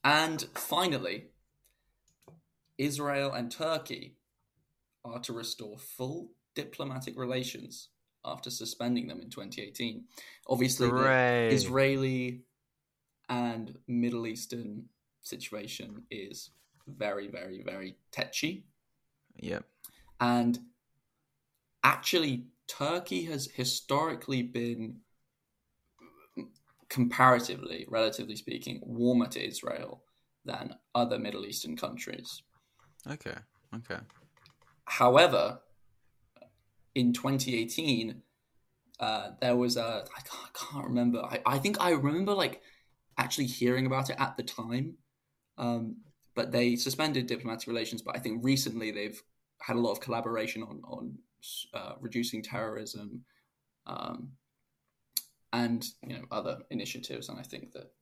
And 0.04 0.46
finally, 0.54 1.26
Israel 2.78 3.32
and 3.32 3.50
Turkey 3.50 4.16
are 5.04 5.20
to 5.20 5.32
restore 5.32 5.78
full 5.78 6.30
diplomatic 6.54 7.18
relations 7.18 7.88
after 8.24 8.50
suspending 8.50 9.08
them 9.08 9.20
in 9.20 9.30
2018. 9.30 10.04
Obviously, 10.48 10.88
the 10.88 11.48
Israeli 11.52 12.42
and 13.28 13.76
Middle 13.86 14.26
Eastern 14.26 14.86
situation 15.22 16.04
is 16.10 16.50
very, 16.86 17.28
very, 17.28 17.62
very 17.62 17.96
tetchy. 18.10 18.64
Yep. 19.40 19.64
and 20.20 20.58
actually, 21.84 22.46
Turkey 22.66 23.24
has 23.26 23.46
historically 23.46 24.42
been 24.42 24.96
comparatively, 26.88 27.86
relatively 27.88 28.36
speaking, 28.36 28.80
warmer 28.82 29.26
to 29.28 29.46
Israel 29.46 30.04
than 30.44 30.74
other 30.94 31.18
Middle 31.18 31.46
Eastern 31.46 31.76
countries. 31.76 32.42
Okay. 33.10 33.34
Okay. 33.74 33.98
However, 34.84 35.60
in 36.94 37.12
2018, 37.12 38.22
uh, 39.00 39.30
there 39.40 39.56
was 39.56 39.76
a 39.76 40.04
I 40.16 40.20
can't, 40.20 40.42
I 40.44 40.72
can't 40.72 40.86
remember. 40.86 41.22
I, 41.22 41.40
I 41.46 41.58
think 41.58 41.80
I 41.80 41.90
remember 41.90 42.34
like 42.34 42.62
actually 43.16 43.46
hearing 43.46 43.86
about 43.86 44.10
it 44.10 44.16
at 44.18 44.36
the 44.36 44.42
time, 44.42 44.94
um, 45.58 45.96
but 46.34 46.50
they 46.50 46.76
suspended 46.76 47.26
diplomatic 47.26 47.68
relations. 47.68 48.02
But 48.02 48.16
I 48.16 48.18
think 48.18 48.44
recently 48.44 48.90
they've 48.90 49.20
had 49.60 49.76
a 49.76 49.80
lot 49.80 49.92
of 49.92 50.00
collaboration 50.00 50.62
on 50.62 50.80
on 50.84 51.18
uh, 51.74 51.92
reducing 52.00 52.42
terrorism, 52.42 53.24
um, 53.86 54.30
and 55.52 55.84
you 56.02 56.14
know 56.16 56.24
other 56.30 56.58
initiatives. 56.70 57.28
And 57.28 57.38
I 57.38 57.42
think 57.42 57.72
that 57.72 57.92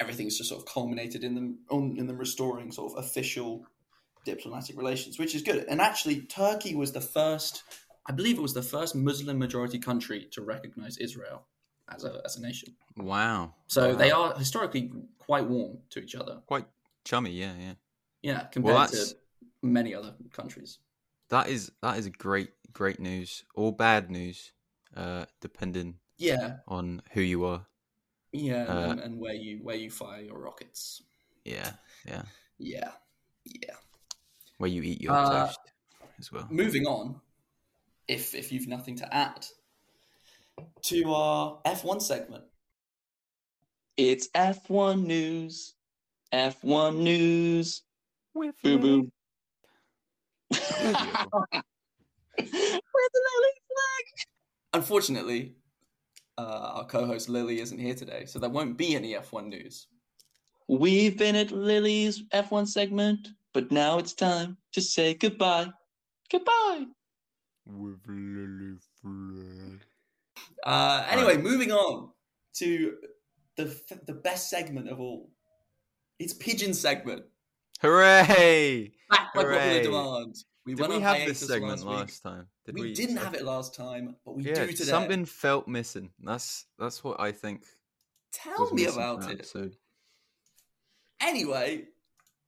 everything's 0.00 0.36
just 0.36 0.50
sort 0.50 0.60
of 0.62 0.66
culminated 0.72 1.24
in 1.24 1.34
them 1.34 1.58
on 1.70 1.96
in 1.98 2.06
them 2.06 2.18
restoring 2.18 2.72
sort 2.72 2.92
of 2.92 3.04
official 3.04 3.66
diplomatic 4.24 4.76
relations, 4.76 5.18
which 5.18 5.34
is 5.34 5.42
good. 5.42 5.64
And 5.68 5.80
actually, 5.80 6.22
Turkey 6.22 6.74
was 6.74 6.92
the 6.92 7.00
first, 7.00 7.62
I 8.06 8.12
believe 8.12 8.38
it 8.38 8.42
was 8.42 8.54
the 8.54 8.62
first 8.62 8.94
Muslim 8.96 9.38
majority 9.38 9.78
country 9.78 10.26
to 10.32 10.42
recognize 10.42 10.96
Israel 10.98 11.46
as 11.88 12.02
a, 12.04 12.20
as 12.24 12.36
a 12.36 12.42
nation. 12.42 12.74
Wow. 12.96 13.54
So 13.68 13.90
Wow. 13.90 13.94
they 13.96 14.10
are 14.10 14.34
historically 14.36 14.90
quite 15.18 15.46
warm 15.46 15.78
to 15.90 16.00
each 16.00 16.16
other. 16.16 16.42
quite 16.46 16.66
chummy. 17.04 17.30
Yeah. 17.30 17.54
Yeah. 17.56 17.74
Yeah, 18.22 18.40
compared 18.46 18.74
Well, 18.74 18.88
to 18.88 19.16
many 19.62 19.94
other 19.94 20.14
countries. 20.32 20.78
That 21.28 21.48
is 21.48 21.70
that 21.82 21.96
is 21.98 22.08
great 22.08 22.50
great 22.72 22.98
news 22.98 23.44
or 23.54 23.72
bad 23.72 24.10
news, 24.10 24.52
uh, 24.96 25.26
depending 25.40 25.98
Yeah, 26.18 26.56
on 26.66 27.02
who 27.12 27.20
you 27.20 27.44
are. 27.44 27.66
yeah, 28.32 28.64
Uh, 28.64 28.90
and, 28.90 29.00
and 29.00 29.18
where 29.20 29.34
you 29.34 29.58
where 29.62 29.76
you 29.76 29.90
fire 29.90 30.22
your 30.22 30.38
rockets. 30.38 31.02
Yeah. 31.44 31.72
Yeah. 32.06 32.22
Yeah, 32.58 32.90
yeah. 33.44 33.74
Where 34.58 34.70
you 34.70 34.82
eat 34.82 35.00
your 35.02 35.12
Uh, 35.14 35.46
toast 35.46 35.60
as 36.18 36.32
well. 36.32 36.48
Moving 36.50 36.86
on, 36.86 37.20
if 38.08 38.34
if 38.34 38.50
you've 38.52 38.66
nothing 38.68 38.96
to 38.96 39.14
add 39.14 39.46
to 40.82 41.12
our 41.12 41.60
F1 41.66 42.00
segment. 42.00 42.44
It's 43.96 44.28
F1 44.34 45.04
news. 45.04 45.74
F1 46.32 46.98
news. 46.98 47.82
with 48.34 48.54
Boo 48.62 48.78
boo. 48.78 49.12
Where's 50.48 50.62
the 52.38 53.20
lily 53.32 53.54
flag? 53.68 54.04
Unfortunately, 54.74 55.56
uh, 56.38 56.72
our 56.74 56.84
co-host 56.86 57.28
Lily 57.28 57.60
isn't 57.60 57.78
here 57.78 57.94
today, 57.94 58.24
so 58.26 58.38
there 58.38 58.50
won't 58.50 58.76
be 58.76 58.94
any 58.94 59.14
F1 59.14 59.48
news. 59.48 59.88
We've 60.68 61.16
been 61.16 61.36
at 61.36 61.52
Lily's 61.52 62.24
F1 62.34 62.68
segment, 62.68 63.28
but 63.54 63.70
now 63.70 63.98
it's 63.98 64.12
time 64.12 64.56
to 64.72 64.80
say 64.80 65.14
goodbye. 65.14 65.68
Goodbye. 66.30 66.86
With 67.66 68.00
Lily 68.06 68.76
Flag. 69.00 69.84
Uh, 70.64 71.06
anyway, 71.08 71.36
moving 71.36 71.72
on 71.72 72.10
to 72.54 72.96
the 73.56 73.64
f- 73.66 74.00
the 74.06 74.12
best 74.12 74.50
segment 74.50 74.88
of 74.88 75.00
all. 75.00 75.30
It's 76.18 76.32
pigeon 76.34 76.74
segment. 76.74 77.24
Hooray! 77.80 78.92
Back 79.10 79.34
by 79.34 79.42
popular 79.42 79.82
demand. 79.82 80.36
We 80.66 80.74
Did 80.74 80.80
went 80.80 80.90
we 80.90 80.96
on 80.96 81.02
have 81.02 81.28
this 81.28 81.38
segment 81.46 81.84
last 81.84 81.86
last 81.86 82.22
time? 82.24 82.48
Did 82.64 82.74
we, 82.74 82.80
we, 82.82 82.92
didn't 82.94 83.18
have 83.18 83.34
it 83.34 83.44
last 83.44 83.74
time, 83.74 84.16
but 84.24 84.34
we 84.36 84.42
Yeah, 84.42 84.66
do 84.66 84.72
today. 84.72 84.84
something 84.84 85.24
felt 85.24 85.68
missing. 85.68 86.10
That's 86.22 86.66
that's 86.78 87.04
what 87.04 87.20
I 87.20 87.30
think. 87.32 87.62
Tell 88.32 88.74
me 88.74 88.86
about 88.86 89.24
it. 89.30 89.34
episode. 89.34 89.76
Anyway, 91.20 91.84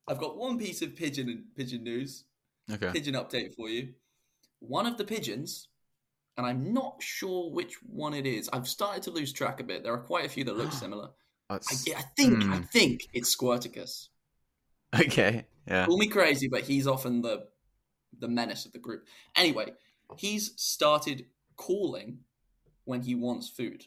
I've 0.06 0.18
got 0.18 0.36
one 0.36 0.58
piece 0.58 0.82
of 0.82 0.96
pigeon 0.96 1.44
pigeon 1.56 1.84
news, 1.84 2.24
Okay. 2.70 2.90
pigeon 2.92 3.14
update 3.14 3.54
for 3.54 3.68
you. 3.68 3.94
One 4.60 4.86
of 4.86 4.98
the 4.98 5.04
pigeons, 5.04 5.68
and 6.36 6.44
I'm 6.46 6.72
not 6.74 7.00
sure 7.02 7.50
which 7.52 7.76
one 7.82 8.14
it 8.14 8.26
is. 8.26 8.50
I've 8.52 8.68
started 8.68 9.02
to 9.04 9.10
lose 9.10 9.32
track 9.32 9.60
a 9.60 9.64
bit. 9.64 9.84
There 9.84 9.92
are 9.94 9.98
quite 10.02 10.26
a 10.26 10.28
few 10.28 10.44
that 10.44 10.56
look 10.56 10.72
similar. 10.84 11.10
I, 11.48 11.54
That's- 11.54 11.84
I 11.96 12.02
think 12.16 12.42
I 12.44 12.56
Hmm. 12.56 12.62
think 12.64 13.02
it's 13.12 13.34
Squirticus. 13.34 14.08
Okay. 14.98 15.46
Yeah. 15.66 15.86
Call 15.86 15.98
me 15.98 16.08
crazy, 16.08 16.48
but 16.48 16.62
he's 16.62 16.86
often 16.86 17.22
the 17.22 17.46
the 18.18 18.28
menace 18.28 18.66
of 18.66 18.72
the 18.72 18.78
group. 18.78 19.06
Anyway, 19.36 19.72
he's 20.16 20.52
started 20.56 21.26
calling 21.56 22.18
when 22.84 23.02
he 23.02 23.14
wants 23.14 23.48
food. 23.48 23.84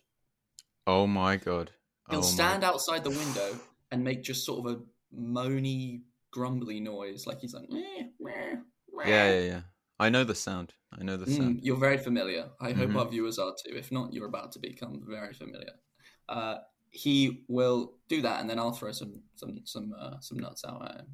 Oh 0.87 1.07
my 1.07 1.37
god. 1.37 1.71
He'll 2.09 2.19
oh 2.19 2.23
stand 2.23 2.61
my... 2.61 2.67
outside 2.69 3.03
the 3.03 3.09
window 3.09 3.59
and 3.91 4.03
make 4.03 4.23
just 4.23 4.45
sort 4.45 4.65
of 4.65 4.73
a 4.73 4.81
moany, 5.15 6.01
grumbly 6.31 6.79
noise, 6.79 7.27
like 7.27 7.39
he's 7.39 7.53
like, 7.53 7.69
meh, 7.69 7.81
meh, 8.19 8.55
meh. 8.93 9.09
Yeah, 9.09 9.33
yeah, 9.33 9.39
yeah. 9.39 9.61
I 9.99 10.09
know 10.09 10.23
the 10.23 10.35
sound. 10.35 10.73
I 10.97 11.03
know 11.03 11.15
the 11.15 11.25
Mm, 11.25 11.37
sound. 11.37 11.59
you're 11.63 11.77
very 11.77 11.97
familiar. 11.97 12.49
I 12.59 12.71
hope 12.71 12.89
Mhm. 12.89 12.97
our 12.97 13.07
viewers 13.07 13.37
are 13.39 13.53
too. 13.63 13.75
If 13.75 13.91
not, 13.91 14.13
you're 14.13 14.27
about 14.27 14.51
to 14.53 14.59
become 14.59 15.03
very 15.05 15.33
familiar. 15.33 15.79
Uh, 16.27 16.57
he 16.89 17.45
will 17.47 17.97
do 18.09 18.21
that, 18.21 18.41
and 18.41 18.49
then 18.49 18.59
I'll 18.59 18.73
throw 18.73 18.91
some 18.91 19.23
some 19.35 19.61
some 19.65 19.93
uh, 19.97 20.19
some 20.19 20.39
nuts 20.39 20.65
out 20.65 20.83
at 20.89 21.01
him, 21.01 21.07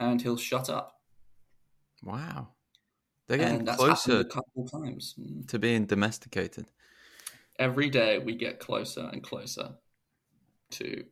and 0.00 0.20
he'll 0.20 0.36
shut 0.36 0.68
up. 0.68 1.01
Wow. 2.02 2.48
They're 3.28 3.38
getting 3.38 3.66
closer 3.66 4.20
a 4.20 4.24
couple 4.24 4.68
times. 4.68 5.14
Mm. 5.18 5.48
to 5.48 5.58
being 5.58 5.86
domesticated. 5.86 6.66
Every 7.58 7.88
day 7.88 8.18
we 8.18 8.34
get 8.34 8.58
closer 8.58 9.08
and 9.12 9.22
closer 9.22 9.70
to 10.72 11.04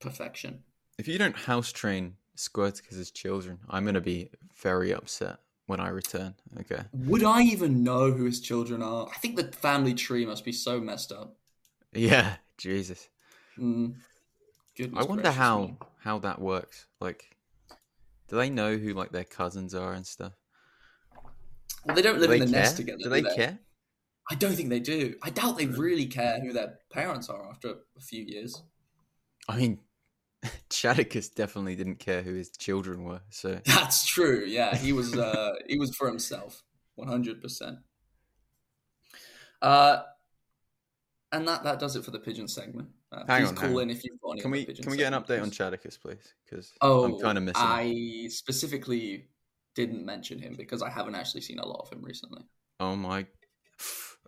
perfection. 0.00 0.60
If 0.98 1.08
you 1.08 1.18
don't 1.18 1.36
house 1.36 1.72
train 1.72 2.14
Squirticus's 2.36 3.10
children, 3.10 3.58
I'm 3.68 3.84
gonna 3.84 4.00
be 4.00 4.30
very 4.56 4.92
upset 4.92 5.38
when 5.66 5.80
I 5.80 5.88
return. 5.88 6.34
Okay. 6.60 6.82
Would 6.92 7.24
I 7.24 7.42
even 7.42 7.82
know 7.82 8.10
who 8.10 8.24
his 8.24 8.40
children 8.40 8.82
are? 8.82 9.08
I 9.08 9.18
think 9.18 9.36
the 9.36 9.52
family 9.52 9.94
tree 9.94 10.24
must 10.24 10.44
be 10.44 10.52
so 10.52 10.80
messed 10.80 11.12
up. 11.12 11.36
Yeah. 11.92 12.36
Jesus. 12.58 13.08
Mm. 13.58 13.94
Goodness 14.76 15.04
I 15.04 15.08
wonder 15.08 15.22
gracious 15.22 15.38
how 15.38 15.76
how 16.00 16.18
that 16.20 16.40
works. 16.40 16.86
Like, 17.00 17.36
do 18.28 18.36
they 18.36 18.50
know 18.50 18.76
who 18.76 18.92
like 18.92 19.10
their 19.10 19.24
cousins 19.24 19.74
are 19.74 19.92
and 19.92 20.06
stuff? 20.06 20.34
Well, 21.84 21.94
they 21.94 22.02
don't 22.02 22.20
live 22.20 22.30
they 22.30 22.36
in 22.36 22.46
the 22.46 22.52
care? 22.52 22.60
nest 22.60 22.76
together. 22.76 22.98
Do 23.02 23.08
they 23.08 23.22
care? 23.22 23.58
I 24.30 24.34
don't 24.34 24.52
think 24.52 24.68
they 24.68 24.80
do. 24.80 25.14
I 25.22 25.30
doubt 25.30 25.56
they 25.56 25.66
really 25.66 26.06
care 26.06 26.40
who 26.40 26.52
their 26.52 26.78
parents 26.90 27.30
are 27.30 27.48
after 27.48 27.70
a 27.96 28.00
few 28.00 28.22
years. 28.22 28.62
I 29.48 29.56
mean, 29.56 29.80
Chadicus 30.70 31.30
definitely 31.30 31.76
didn't 31.76 31.98
care 31.98 32.22
who 32.22 32.34
his 32.34 32.50
children 32.50 33.04
were. 33.04 33.22
So 33.30 33.60
That's 33.64 34.06
true. 34.06 34.44
Yeah, 34.46 34.76
he 34.76 34.92
was 34.92 35.16
uh, 35.16 35.54
he 35.66 35.78
was 35.78 35.94
for 35.96 36.06
himself, 36.08 36.62
one 36.96 37.08
hundred 37.08 37.40
percent. 37.40 37.78
Uh, 39.62 40.02
and 41.32 41.48
that 41.48 41.64
that 41.64 41.78
does 41.78 41.96
it 41.96 42.04
for 42.04 42.10
the 42.10 42.20
pigeon 42.20 42.48
segment. 42.48 42.88
Uh, 43.10 43.24
Hang 43.26 43.42
please 43.42 43.48
on, 43.48 43.54
call 43.56 43.68
hang 43.68 43.78
in 43.80 43.90
if 43.90 44.04
you've 44.04 44.20
got 44.20 44.32
any. 44.32 44.40
can 44.42 44.50
we 44.50 44.64
can 44.66 44.90
we 44.90 44.96
get 44.98 45.12
an 45.12 45.22
update 45.22 45.40
on. 45.42 45.50
Chadicus, 45.50 45.96
please? 45.96 46.34
Because 46.44 46.72
Oh, 46.82 47.04
I'm 47.04 47.18
kind 47.18 47.38
of 47.38 47.44
missing. 47.44 47.62
him. 47.62 47.66
I 47.66 48.26
specifically 48.28 49.28
didn't 49.74 50.04
mention 50.04 50.38
him 50.38 50.54
because 50.58 50.82
I 50.82 50.90
haven't 50.90 51.14
actually 51.14 51.40
seen 51.40 51.58
a 51.58 51.66
lot 51.66 51.80
of 51.80 51.90
him 51.90 52.02
recently. 52.02 52.42
Oh 52.80 52.96
my. 52.96 53.24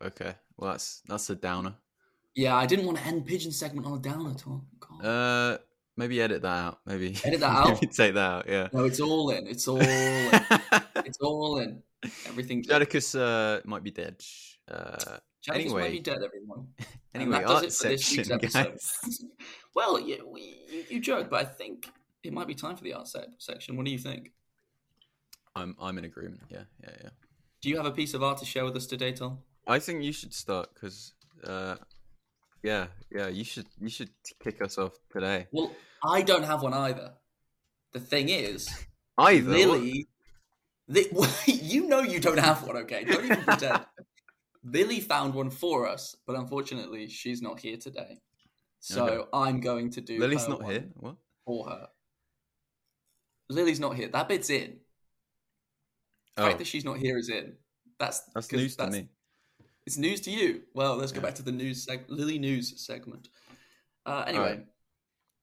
Okay, 0.03 0.35
well 0.57 0.71
that's 0.71 1.03
that's 1.09 1.29
a 1.29 1.35
downer. 1.35 1.75
Yeah, 2.35 2.57
I 2.57 2.65
didn't 2.65 2.87
want 2.87 2.97
to 2.99 3.05
end 3.05 3.27
pigeon 3.27 3.53
segment 3.53 3.87
on 3.87 3.99
a 3.99 4.01
downer, 4.01 4.33
Tom. 4.35 4.67
God. 4.79 5.05
Uh, 5.05 5.59
maybe 5.99 6.23
edit 6.23 6.41
that 6.43 6.49
out. 6.49 6.79
Maybe 6.87 7.19
Edit 7.25 7.41
that 7.41 7.51
out? 7.57 7.69
maybe 7.75 7.87
take 7.89 8.15
that 8.15 8.31
out. 8.31 8.49
Yeah. 8.49 8.69
no, 8.73 8.85
it's 8.85 9.01
all 9.01 9.29
in. 9.31 9.47
It's 9.47 9.69
all 9.69 9.79
in. 9.81 9.87
it's 11.05 11.19
all 11.21 11.59
in. 11.59 11.83
Everything. 12.27 12.63
Chadicus 12.63 13.15
uh, 13.15 13.61
might 13.65 13.83
be 13.83 13.91
dead. 13.91 14.23
Uh, 14.71 15.19
Chadicus 15.43 15.67
anyway. 15.67 15.83
might 15.83 15.93
be 15.93 16.01
dead, 16.01 16.23
everyone. 16.23 16.69
And 17.13 17.25
anyway, 17.25 17.39
that 17.39 17.49
does 17.49 17.63
it 17.65 17.73
for 17.73 17.89
this 17.89 18.09
week's 18.13 18.29
section, 18.29 18.33
episode. 18.35 18.67
guys. 18.69 19.25
well, 19.75 19.99
yeah, 19.99 20.19
we, 20.25 20.63
you, 20.71 20.85
you 20.89 21.01
joke, 21.01 21.29
but 21.29 21.41
I 21.41 21.45
think 21.45 21.91
it 22.23 22.33
might 22.33 22.47
be 22.47 22.55
time 22.55 22.77
for 22.77 22.85
the 22.85 22.93
art 22.93 23.09
se- 23.09 23.27
section. 23.39 23.77
What 23.77 23.85
do 23.85 23.91
you 23.91 23.99
think? 23.99 24.31
I'm 25.57 25.75
I'm 25.81 25.99
in 25.99 26.05
agreement. 26.05 26.43
Yeah, 26.49 26.63
yeah, 26.81 26.91
yeah. 27.03 27.09
Do 27.61 27.69
you 27.69 27.77
have 27.79 27.87
a 27.87 27.91
piece 27.91 28.15
of 28.15 28.23
art 28.23 28.39
to 28.39 28.45
share 28.45 28.65
with 28.65 28.77
us 28.77 28.87
today, 28.87 29.11
Tom? 29.11 29.39
I 29.67 29.81
think 29.81 30.05
you 30.05 30.13
should 30.13 30.33
start 30.33 30.69
because, 30.73 31.15
uh, 31.43 31.75
yeah, 32.63 32.87
yeah, 33.11 33.27
you 33.27 33.43
should 33.43 33.67
you 33.81 33.91
should 33.91 34.11
kick 34.41 34.63
us 34.63 34.79
off 34.79 34.93
today. 35.13 35.49
Well, 35.51 35.73
I 36.05 36.23
don't 36.23 36.45
have 36.45 36.63
one 36.63 36.75
either. 36.75 37.15
The 37.93 37.99
thing 37.99 38.29
is, 38.29 38.69
Either 39.19 39.51
Lily, 39.51 40.07
the, 40.89 41.09
you 41.47 41.89
know 41.89 42.01
you 42.01 42.21
don't 42.21 42.39
have 42.39 42.63
one, 42.63 42.77
okay? 42.79 43.05
Don't 43.05 43.25
even 43.25 43.43
pretend. 43.43 43.85
Lily 44.63 45.01
found 45.01 45.35
one 45.35 45.51
for 45.51 45.87
us, 45.89 46.17
but 46.27 46.37
unfortunately, 46.37 47.09
she's 47.09 47.41
not 47.41 47.59
here 47.61 47.77
today. 47.77 48.21
So 48.81 49.07
Okay. 49.07 49.29
I'm 49.33 49.61
going 49.61 49.91
to 49.91 50.01
do. 50.01 50.19
Lily's 50.19 50.49
not 50.49 50.65
here. 50.65 50.89
What? 50.97 51.17
for 51.47 51.69
her. 51.69 51.89
Lily's 53.49 53.81
not 53.81 53.97
here. 53.97 54.09
That 54.09 54.29
bit's 54.29 54.51
in. 54.51 54.79
The 56.37 56.43
fact 56.43 56.55
Oh. 56.55 56.59
that 56.59 56.67
she's 56.67 56.85
not 56.85 56.99
here 56.99 57.19
is 57.19 57.29
in. 57.29 57.57
That's 57.99 58.21
That's 58.35 58.51
news 58.53 58.77
to 58.77 58.87
me. 58.91 59.09
It's 59.87 59.97
news 59.97 60.21
to 60.23 60.31
you. 60.31 60.63
Well, 60.75 60.97
let's 60.97 61.11
go 61.13 61.21
Yeah. 61.21 61.27
back 61.27 61.35
to 61.37 61.43
the 61.43 61.53
news 61.53 61.85
seg- 61.87 62.09
Lily 62.09 62.39
news 62.39 62.81
segment. 62.81 63.29
Uh, 64.07 64.25
anyway, 64.27 64.45
Alright. 64.45 64.67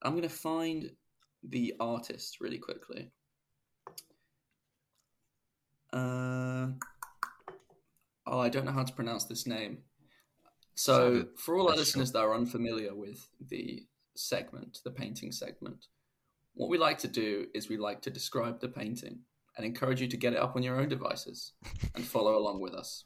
I'm 0.04 0.16
gonna 0.16 0.30
find 0.30 0.96
the 1.44 1.76
artist 1.80 2.40
really 2.40 2.60
quickly. 2.60 3.12
Uh, 5.94 6.70
oh, 8.28 8.40
I 8.40 8.50
don't 8.50 8.66
know 8.66 8.72
how 8.72 8.84
to 8.84 8.94
pronounce 8.94 9.26
this 9.26 9.48
name. 9.48 9.80
So, 10.76 11.26
for 11.38 11.58
all 11.58 11.70
our 11.70 11.76
listeners 11.76 12.12
that 12.12 12.20
are 12.20 12.36
unfamiliar 12.36 12.94
with 12.94 13.28
the 13.50 13.84
segment, 14.16 14.80
the 14.84 14.92
painting 14.92 15.32
segment, 15.32 15.88
what 16.54 16.70
we 16.70 16.78
like 16.78 17.00
to 17.00 17.08
do 17.08 17.48
is 17.56 17.70
we 17.70 17.78
like 17.78 18.02
to 18.02 18.10
describe 18.10 18.60
the 18.60 18.68
painting 18.68 19.20
and 19.56 19.66
encourage 19.66 20.02
you 20.02 20.08
to 20.08 20.18
get 20.18 20.34
it 20.34 20.40
up 20.40 20.56
on 20.56 20.64
your 20.64 20.80
own 20.80 20.88
devices 20.88 21.54
and 21.96 22.06
follow 22.14 22.38
along 22.38 22.62
with 22.62 22.74
us. 22.74 23.06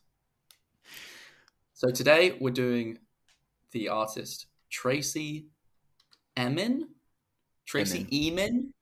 So 1.74 1.90
today 1.90 2.38
we're 2.40 2.52
doing 2.52 3.00
the 3.72 3.90
artist 3.90 4.48
Tracey 4.70 5.48
Emin. 6.36 6.90
Tracey 7.66 8.08
Emin. 8.12 8.74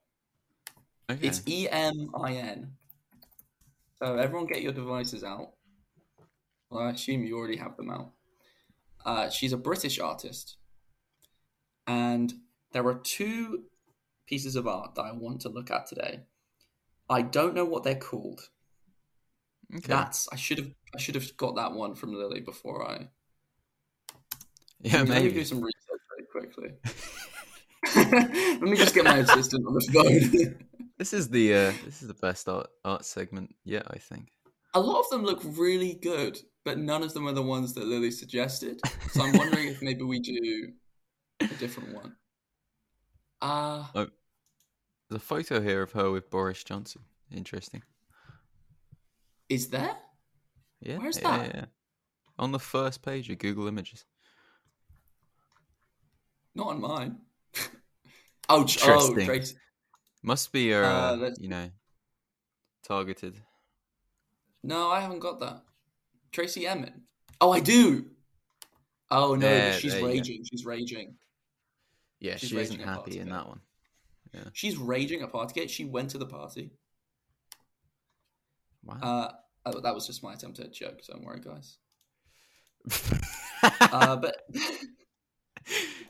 Okay. 1.10 1.28
It's 1.28 1.42
E 1.48 1.68
M 1.70 2.12
I 2.20 2.34
N. 2.34 2.72
So 4.02 4.16
everyone 4.16 4.48
get 4.48 4.62
your 4.62 4.74
devices 4.74 5.24
out. 5.24 5.54
Well, 6.70 6.84
I 6.84 6.92
assume 6.92 7.24
you 7.24 7.38
already 7.38 7.58
have 7.58 7.78
them 7.78 7.90
out. 7.90 8.12
Uh, 9.06 9.30
she's 9.30 9.54
a 9.54 9.58
British 9.58 10.00
artist. 10.00 10.58
And 11.88 12.34
there 12.72 12.86
are 12.88 13.00
two 13.00 13.64
pieces 14.28 14.56
of 14.56 14.68
art 14.68 14.96
that 14.96 15.02
I 15.04 15.12
want 15.12 15.42
to 15.42 15.50
look 15.50 15.72
at 15.72 15.88
today. 15.88 16.22
I 17.10 17.24
don't 17.24 17.56
know 17.56 17.66
what 17.66 17.84
they're 17.84 17.96
called. 17.96 18.50
okay. 19.76 19.88
That's 19.88 20.28
I 20.32 20.36
should 20.36 20.60
have 20.60 20.72
I 20.96 21.00
should 21.00 21.16
have 21.16 21.36
got 21.38 21.56
that 21.56 21.74
one 21.74 21.96
from 21.96 22.14
Lily 22.14 22.42
before 22.42 22.88
I 22.88 23.08
yeah, 24.82 25.04
maybe. 25.04 25.14
Let 25.14 25.24
me 25.24 25.32
do 25.32 25.46
some 25.46 25.62
research 25.62 26.02
very 26.14 26.52
quickly. 26.52 26.70
Let 28.62 28.62
me 28.62 28.78
just 28.78 28.96
get 28.96 29.04
my 29.06 29.18
assistant 29.18 29.66
on 29.68 29.74
the 29.74 29.82
phone. 29.94 30.56
This 31.00 31.14
is 31.14 31.30
the 31.30 31.54
uh, 31.54 31.74
this 31.86 32.02
is 32.02 32.10
the 32.10 32.14
best 32.14 32.50
art 32.50 32.68
art 32.84 33.06
segment 33.06 33.56
yet, 33.64 33.84
I 33.90 33.98
think. 34.00 34.32
a 34.74 34.82
lot 34.82 35.00
of 35.00 35.10
them 35.10 35.24
look 35.24 35.40
really 35.44 35.94
good, 35.94 36.38
but 36.70 36.78
none 36.78 37.02
of 37.02 37.16
them 37.16 37.28
are 37.28 37.34
the 37.34 37.42
ones 37.42 37.74
that 37.74 37.88
Lily 37.88 38.12
suggested. 38.12 38.80
So 39.10 39.24
I'm 39.24 39.36
wondering 39.36 39.70
if 39.70 39.82
maybe 39.82 40.04
we 40.04 40.20
do 40.20 40.72
a 41.40 41.48
different 41.56 41.96
one. 41.96 42.16
Uh 43.42 43.86
There's 43.94 44.10
a 45.12 45.20
photo 45.20 45.60
here 45.62 45.82
of 45.82 45.92
her 45.94 46.12
with 46.12 46.30
Boris 46.30 46.64
Johnson. 46.64 47.02
Interesting. 47.36 47.82
is 49.50 49.70
there? 49.70 49.98
Yeah. 50.80 50.98
Where's 51.00 51.20
yeah, 51.20 51.38
that? 51.38 51.56
Yeah. 51.56 51.66
On 52.38 52.52
the 52.52 52.60
first 52.60 53.02
page 53.02 53.32
of 53.32 53.40
Google 53.40 53.68
Images. 53.68 54.06
Not 56.54 56.68
on 56.68 56.82
mine. 56.82 57.18
oh, 58.50 58.68
oh. 58.84 59.14
Tracey. 59.16 59.56
Must 60.22 60.52
be 60.52 60.72
uh, 60.72 60.82
Uh, 60.82 61.32
you 61.40 61.50
know 61.50 61.72
targeted. 62.84 63.42
No, 64.64 64.90
I 64.90 65.00
haven't 65.00 65.20
got 65.20 65.40
that. 65.40 65.64
Tracey 66.32 66.68
Emin. 66.68 67.04
Oh, 67.42 67.52
I 67.52 67.60
do. 67.60 68.06
Oh 69.12 69.34
no, 69.36 69.40
There- 69.40 69.74
she's 69.74 69.94
there 69.94 70.06
raging. 70.06 70.44
She's 70.50 70.66
raging. 70.66 71.16
Yeah, 72.20 72.36
She's 72.36 72.50
she 72.50 72.58
isn't 72.58 72.82
happy 72.82 73.20
in 73.20 73.30
that 73.30 73.48
one. 73.48 73.62
Yeah. 74.34 74.42
She's 74.54 74.78
raging 74.78 75.22
at 75.22 75.32
Partygate. 75.32 75.70
She 75.70 75.86
went 75.86 76.10
to 76.12 76.18
the 76.18 76.26
party. 76.26 76.72
Wow. 78.84 78.98
Uh, 79.02 79.32
oh, 79.68 79.80
that 79.80 79.96
was 79.96 80.06
just 80.06 80.22
my 80.22 80.34
attempt 80.34 80.60
at 80.60 80.66
a 80.66 80.70
joke. 80.70 81.00
Don't 81.08 81.24
worry, 81.24 81.42
guys. 81.42 81.78
Uh, 83.82 84.16
but 84.16 84.38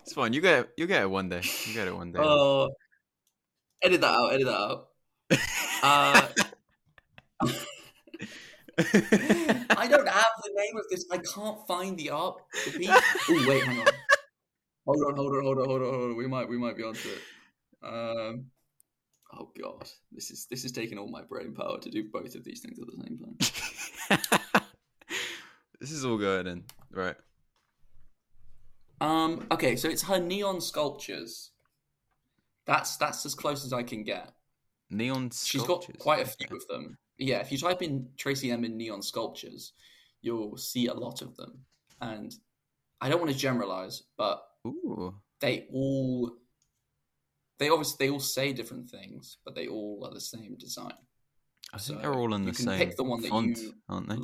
it's 0.04 0.14
fine. 0.14 0.34
You 0.34 0.42
get 0.42 0.60
it. 0.60 0.70
You 0.78 0.86
get 0.86 1.02
it 1.02 1.10
one 1.10 1.30
day. 1.30 1.42
You 1.66 1.74
get 1.74 1.88
it 1.88 1.96
one 1.96 2.12
day. 2.12 2.20
oh, 2.22 2.70
edit 3.82 4.02
that 4.02 4.08
out. 4.14 4.34
Edit 4.34 4.46
that 4.46 4.54
out. 4.54 4.88
Uh, 5.82 6.28
I 8.80 9.88
don't 9.90 10.08
have 10.08 10.26
the 10.44 10.52
name 10.56 10.78
of 10.78 10.84
this. 10.90 11.06
I 11.12 11.18
can't 11.18 11.66
find 11.68 11.98
the 11.98 12.10
art. 12.12 12.38
Piece. 12.76 12.90
Oh 13.30 13.46
wait, 13.48 13.64
hang 13.64 13.80
on. 13.80 13.88
Hold 14.86 15.04
on, 15.08 15.16
hold 15.16 15.36
on, 15.36 15.44
hold 15.44 15.58
on, 15.60 15.66
hold 15.66 15.82
on, 15.82 15.94
hold 15.94 16.12
on. 16.12 16.18
We 16.18 16.28
might, 16.28 16.50
we 16.50 16.58
might 16.58 16.76
be 16.78 16.84
onto 16.84 17.10
it. 17.10 17.22
Um, 17.84 18.46
oh 19.38 19.52
god, 19.62 19.90
this 20.12 20.32
is 20.32 20.48
this 20.50 20.66
is 20.66 20.72
taking 20.72 20.98
all 20.98 21.10
my 21.10 21.22
brain 21.22 21.54
power 21.54 21.80
to 21.80 21.90
do 21.90 22.06
both 22.12 22.36
of 22.36 22.44
these 22.44 22.62
things 22.62 22.80
at 22.80 22.88
the 22.88 23.04
same 23.04 23.18
time. 23.20 24.42
this 25.80 25.92
is 25.92 26.06
all 26.06 26.18
going 26.18 26.48
in 26.48 26.64
right. 26.92 27.16
Um, 29.02 29.46
okay, 29.52 29.76
so 29.76 29.88
it's 29.88 30.04
her 30.04 30.20
neon 30.20 30.60
sculptures. 30.62 31.52
That's 32.66 32.98
that's 32.98 33.26
as 33.26 33.36
close 33.36 33.66
as 33.66 33.74
I 33.74 33.84
can 33.84 34.04
get. 34.04 34.32
Neon. 34.90 35.32
Sculptures. 35.32 35.48
She's 35.48 35.64
got 35.96 36.00
quite 36.00 36.22
a 36.22 36.26
few 36.26 36.48
Okay. 36.48 36.56
of 36.56 36.68
them. 36.68 36.98
Yeah, 37.20 37.40
if 37.40 37.52
you 37.52 37.58
type 37.58 37.82
in 37.82 38.08
Tracey 38.18 38.50
Emin 38.52 38.78
neon 38.78 39.02
sculptures, 39.02 39.74
you'll 40.22 40.58
see 40.58 40.88
a 40.88 40.94
lot 40.94 41.22
of 41.22 41.36
them. 41.36 41.60
And 42.02 42.34
I 43.02 43.10
don't 43.10 43.20
want 43.20 43.32
to 43.32 43.38
generalize, 43.38 44.04
but 44.18 44.42
Ooh. 44.66 45.14
they 45.42 45.68
all 45.72 46.32
they 47.58 47.70
obviously 47.70 48.06
they 48.08 48.12
all 48.12 48.20
say 48.22 48.54
different 48.54 48.90
things, 48.90 49.38
but 49.44 49.54
they 49.54 49.68
all 49.68 50.06
are 50.06 50.14
the 50.14 50.22
same 50.22 50.56
design. 50.58 50.94
I 51.74 51.78
think 51.78 51.82
So 52.00 52.02
they're 52.02 52.14
all 52.16 52.34
in 52.34 52.46
the 52.46 52.54
same 52.54 52.78
pick 52.80 52.96
the 52.96 53.04
one 53.04 53.22
that 53.22 53.30
font, 53.30 53.58
you- 53.58 53.74
aren't 53.90 54.10
they? 54.10 54.18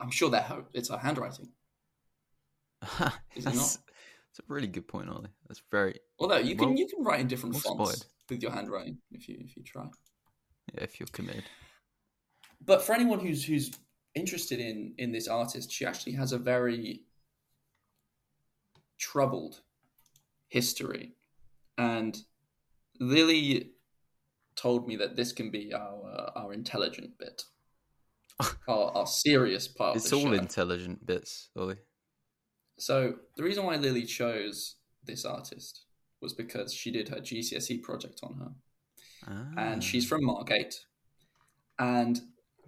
I'm 0.00 0.10
sure 0.10 0.30
they're 0.30 0.64
it's 0.74 0.90
her 0.90 0.98
handwriting. 0.98 1.48
Is 3.34 3.44
it 3.46 3.54
not? 3.54 3.54
that's 3.54 3.78
a 4.38 4.42
really 4.48 4.68
good 4.68 4.86
point, 4.86 5.08
Ollie. 5.08 5.30
That's 5.48 5.62
very 5.70 5.98
Although 6.18 6.36
you 6.38 6.56
can 6.56 6.76
you 6.76 6.86
can 6.86 7.02
write 7.02 7.20
in 7.20 7.26
different 7.26 7.54
well 7.54 7.62
fonts 7.76 7.92
spotted. 8.00 8.06
with 8.28 8.42
your 8.42 8.52
handwriting 8.52 8.98
if 9.10 9.28
you 9.28 9.38
if 9.40 9.56
you 9.56 9.62
try. 9.64 9.86
If 10.74 10.98
you're 11.00 11.08
committed. 11.12 11.44
but 12.64 12.82
for 12.82 12.94
anyone 12.94 13.20
who's 13.20 13.44
who's 13.44 13.70
interested 14.14 14.60
in 14.60 14.94
in 14.98 15.12
this 15.12 15.28
artist, 15.28 15.70
she 15.72 15.84
actually 15.86 16.12
has 16.12 16.32
a 16.32 16.38
very 16.38 17.02
troubled 18.98 19.60
history, 20.48 21.12
and 21.76 22.18
Lily 23.00 23.72
told 24.56 24.88
me 24.88 24.96
that 24.96 25.14
this 25.16 25.32
can 25.32 25.50
be 25.50 25.72
our 25.72 26.02
uh, 26.16 26.30
our 26.40 26.52
intelligent 26.52 27.18
bit, 27.18 27.44
our, 28.68 28.90
our 28.96 29.06
serious 29.06 29.68
part. 29.68 29.96
It's 29.96 30.12
all 30.12 30.22
show. 30.22 30.32
intelligent 30.32 31.06
bits, 31.06 31.50
Ollie. 31.56 31.76
So 32.78 33.14
the 33.36 33.42
reason 33.42 33.64
why 33.64 33.76
Lily 33.76 34.04
chose 34.04 34.76
this 35.04 35.24
artist 35.24 35.84
was 36.20 36.32
because 36.32 36.72
she 36.72 36.90
did 36.90 37.08
her 37.08 37.16
GCSE 37.20 37.82
project 37.82 38.20
on 38.22 38.34
her. 38.34 38.50
And 39.56 39.82
she's 39.82 40.06
Ah. 40.06 40.08
from 40.08 40.24
Margate. 40.24 40.86
And 41.78 42.20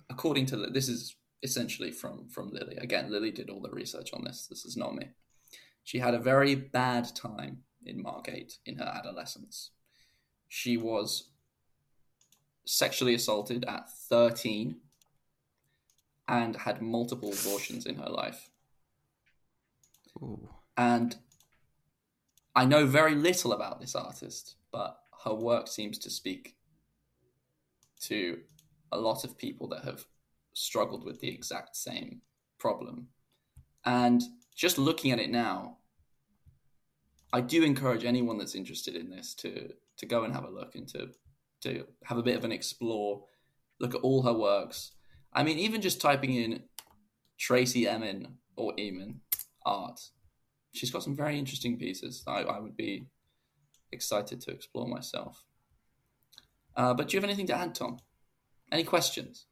according 0.09 0.47
to 0.47 0.57
this 0.57 0.89
is 0.89 1.17
essentially 1.43 1.91
from 1.91 2.29
from 2.29 2.51
Lily. 2.51 2.77
Again, 2.77 3.11
Lily 3.11 3.31
did 3.31 3.51
all 3.51 3.61
the 3.61 3.71
research 3.71 4.13
on 4.13 4.25
this. 4.25 4.47
This 4.47 4.65
is 4.65 4.77
not 4.77 4.95
me. 4.95 5.11
She 5.83 5.99
had 5.99 6.15
a 6.15 6.19
very 6.19 6.55
bad 6.55 7.15
time 7.17 7.65
in 7.85 8.03
Margate 8.03 8.59
in 8.67 8.77
her 8.79 8.85
adolescence. 8.85 9.71
She 10.49 10.77
was 10.77 11.31
sexually 12.65 13.15
assaulted 13.15 13.65
at 13.65 13.91
13 13.91 14.81
and 16.29 16.57
had 16.57 16.81
multiple 16.83 17.33
abortions 17.33 17.87
in 17.87 17.97
her 17.97 18.09
life. 18.09 18.51
Ooh. 20.23 20.49
And 20.77 21.17
I 22.55 22.65
know 22.67 22.87
very 22.87 23.15
little 23.15 23.53
about 23.53 23.81
this 23.81 23.95
artist, 23.95 24.57
but 24.71 25.00
her 25.25 25.35
work 25.35 25.69
seems 25.69 25.99
to 25.99 26.11
speak 26.11 26.57
to 28.03 28.39
a 28.93 28.99
lot 28.99 29.25
of 29.25 29.39
people 29.39 29.69
that 29.69 29.85
have 29.85 30.05
struggled 30.55 31.05
with 31.05 31.21
the 31.21 31.29
exact 31.29 31.77
same 31.77 32.23
problem. 32.59 33.09
And 33.85 34.23
just 34.57 34.79
looking 34.79 35.13
at 35.13 35.19
it 35.19 35.31
now, 35.31 35.79
I 37.33 37.41
do 37.41 37.63
encourage 37.63 38.05
anyone 38.05 38.39
that's 38.39 38.55
interested 38.55 38.97
in 38.97 39.11
this 39.11 39.35
to 39.37 39.71
to 39.99 40.07
go 40.07 40.25
and 40.25 40.33
have 40.35 40.45
a 40.45 40.51
look 40.51 40.75
and 40.75 40.89
to 40.89 41.11
to 41.63 41.87
have 42.05 42.19
a 42.19 42.23
bit 42.23 42.37
of 42.37 42.45
an 42.45 42.53
explore, 42.53 43.25
look 43.79 43.95
at 43.95 44.01
all 44.01 44.23
her 44.23 44.33
works. 44.33 44.93
I 45.33 45.43
mean, 45.43 45.59
even 45.59 45.83
just 45.83 46.01
typing 46.01 46.35
in 46.35 46.63
Tracey 47.39 47.87
Emin 47.87 48.39
or 48.57 48.73
Emin 48.79 49.21
art, 49.65 50.01
she's 50.73 50.91
got 50.91 51.03
some 51.03 51.17
very 51.17 51.39
interesting 51.39 51.79
pieces. 51.79 52.25
I, 52.27 52.43
I 52.43 52.59
would 52.59 52.77
be 52.77 53.07
excited 53.93 54.41
to 54.43 54.51
explore 54.51 54.87
myself. 54.87 55.45
Uh, 56.77 56.95
but 56.95 57.09
do 57.09 57.17
you 57.17 57.21
have 57.21 57.29
anything 57.29 57.47
to 57.49 57.55
add, 57.57 57.75
Tom? 57.75 57.99
Any 58.73 58.85
questions? 58.85 59.47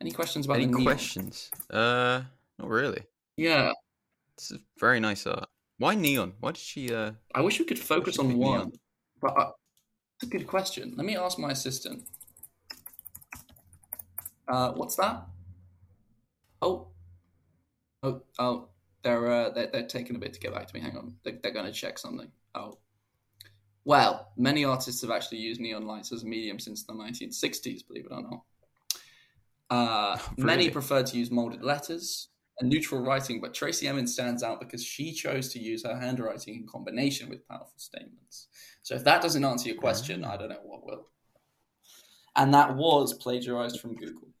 Any 0.00 0.10
questions 0.10 0.46
about 0.46 0.56
Any 0.56 0.66
the 0.66 0.70
neon? 0.72 0.80
Any 0.80 0.86
questions? 0.86 1.50
Uh, 1.70 2.22
not 2.58 2.68
really. 2.68 3.02
Yeah, 3.36 3.72
This 4.36 4.52
is 4.52 4.58
very 4.78 5.00
nice 5.00 5.26
art. 5.26 5.48
Why 5.78 5.94
neon? 5.94 6.34
Why 6.40 6.52
did 6.52 6.58
she? 6.58 6.94
Uh, 6.94 7.12
I 7.34 7.40
wish 7.40 7.58
we 7.58 7.64
could 7.64 7.78
focus 7.78 8.18
on 8.18 8.36
one. 8.38 8.58
neon? 8.58 8.72
But 9.20 9.38
uh, 9.38 9.50
it's 10.16 10.24
a 10.24 10.26
good 10.38 10.46
question. 10.46 10.94
Let 10.96 11.04
me 11.04 11.16
ask 11.16 11.38
my 11.38 11.50
assistant. 11.50 12.04
Uh, 14.46 14.72
what's 14.72 14.94
that? 14.96 15.24
Oh, 16.62 16.88
oh, 18.02 18.22
oh! 18.38 18.68
They're 19.02 19.30
uh, 19.30 19.50
they're, 19.50 19.66
they're 19.72 19.86
taking 19.86 20.14
a 20.16 20.18
bit 20.18 20.32
to 20.34 20.40
get 20.40 20.54
back 20.54 20.68
to 20.68 20.74
me. 20.74 20.80
Hang 20.80 20.96
on, 20.96 21.16
they're, 21.24 21.38
they're 21.42 21.52
going 21.52 21.66
to 21.66 21.72
check 21.72 21.98
something. 21.98 22.30
Oh, 22.54 22.78
well, 23.84 24.32
many 24.36 24.64
artists 24.64 25.02
have 25.02 25.10
actually 25.10 25.38
used 25.38 25.60
neon 25.60 25.86
lights 25.86 26.12
as 26.12 26.22
a 26.22 26.26
medium 26.26 26.58
since 26.58 26.84
the 26.84 26.94
1960s. 26.94 27.86
Believe 27.86 28.06
it 28.06 28.12
or 28.12 28.22
not. 28.22 28.42
Uh, 29.70 30.18
Many 30.38 30.70
prefer 30.70 31.02
to 31.02 31.18
use 31.18 31.30
molded 31.30 31.62
letters 31.62 32.28
and 32.60 32.70
neutral 32.70 33.02
writing, 33.02 33.40
but 33.40 33.52
Tracey 33.52 33.86
Emin 33.88 34.06
stands 34.06 34.42
out 34.42 34.60
because 34.60 34.82
she 34.82 35.12
chose 35.12 35.50
to 35.50 35.58
use 35.58 35.84
her 35.84 35.98
handwriting 35.98 36.54
in 36.54 36.66
combination 36.66 37.28
with 37.28 37.46
powerful 37.48 37.74
statements. 37.76 38.48
So 38.82 38.94
if 38.94 39.04
that 39.04 39.20
doesn't 39.20 39.44
answer 39.44 39.68
your 39.68 39.78
question, 39.78 40.24
I 40.24 40.36
don't 40.36 40.48
know 40.48 40.60
what 40.62 40.86
will. 40.86 41.08
And 42.36 42.54
that 42.54 42.76
was 42.76 43.12
plagiarized 43.12 43.80
from 43.80 43.96
Google. 43.96 44.28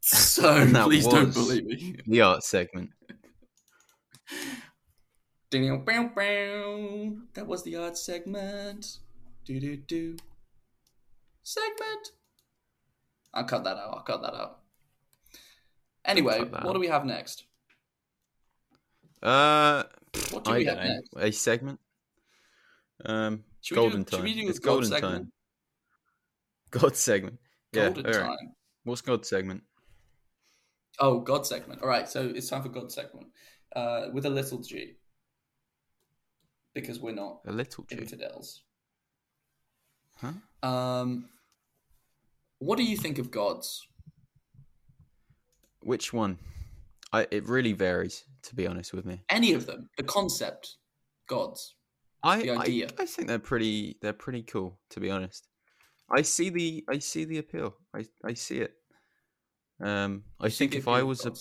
So 0.00 0.64
please 0.84 1.06
don't 1.06 1.34
believe 1.34 1.66
me. 1.66 1.96
The 2.06 2.20
art 2.22 2.42
segment. 2.42 2.90
That 5.50 7.46
was 7.46 7.62
the 7.62 7.76
odd 7.76 7.96
segment. 7.96 8.98
Do 9.44 9.58
do 9.60 9.76
do. 9.76 10.16
Segment. 11.42 12.08
I'll 13.32 13.44
cut 13.44 13.64
that 13.64 13.76
out. 13.76 13.94
I'll 13.94 14.02
cut 14.02 14.20
that 14.22 14.34
out. 14.34 14.58
Anyway, 16.04 16.38
that 16.38 16.50
what 16.52 16.66
out. 16.66 16.72
do 16.74 16.80
we 16.80 16.88
have 16.88 17.04
next? 17.04 17.44
Uh, 19.22 19.84
What 20.30 20.44
do 20.44 20.50
I 20.52 20.58
we 20.58 20.64
have 20.66 20.76
know. 20.78 20.84
next? 20.84 21.08
A 21.16 21.30
segment. 21.32 21.80
Um, 23.04 23.44
Should 23.60 23.74
do- 23.74 23.80
golden 23.80 24.00
should 24.04 24.10
time. 24.18 24.24
do 24.26 24.48
it's 24.48 24.58
God 24.58 24.70
golden 24.70 24.88
segment? 24.90 25.14
time. 25.14 25.32
God 26.70 26.96
segment. 26.96 27.38
Yeah. 27.72 27.84
Golden 27.90 28.06
all 28.06 28.12
right. 28.12 28.28
time. 28.38 28.52
What's 28.84 29.00
God 29.02 29.24
segment? 29.26 29.62
Oh, 31.00 31.20
God 31.20 31.46
segment. 31.46 31.82
All 31.82 31.88
right, 31.88 32.08
so 32.08 32.26
it's 32.34 32.48
time 32.48 32.62
for 32.62 32.70
God 32.70 32.90
segment 32.90 33.28
uh, 33.76 34.06
with 34.12 34.26
a 34.26 34.30
little 34.30 34.58
G 34.58 34.96
because 36.80 37.00
we're 37.00 37.14
not 37.14 37.40
A 37.46 37.52
little 37.52 37.84
G. 37.84 37.96
infidels. 37.96 38.62
Huh? 40.16 40.32
Um, 40.62 41.28
what 42.58 42.76
do 42.78 42.84
you 42.84 42.96
think 42.96 43.18
of 43.18 43.30
gods? 43.30 43.86
Which 45.80 46.12
one? 46.12 46.38
I. 47.12 47.26
It 47.30 47.46
really 47.48 47.72
varies, 47.72 48.24
to 48.42 48.54
be 48.54 48.66
honest 48.66 48.92
with 48.92 49.04
me. 49.06 49.22
Any 49.30 49.52
of 49.54 49.66
them? 49.66 49.88
The 49.96 50.02
concept, 50.02 50.76
gods. 51.28 51.74
I, 52.22 52.42
The 52.42 52.50
I 52.50 52.56
idea. 52.62 52.88
I 52.98 53.06
think 53.06 53.28
they're 53.28 53.38
pretty 53.38 53.96
they're 54.02 54.12
pretty 54.12 54.42
cool 54.42 54.78
to 54.90 55.00
be 55.00 55.08
honest. 55.10 55.46
I 56.10 56.22
see 56.22 56.50
the 56.50 56.84
I 56.88 56.98
see 56.98 57.24
the 57.24 57.38
appeal. 57.38 57.76
I 57.94 58.04
I 58.24 58.34
see 58.34 58.58
it. 58.58 58.72
Um 59.80 60.24
I 60.40 60.48
think 60.48 60.74
if 60.74 60.88
I 60.88 61.04
was 61.04 61.24
a, 61.26 61.32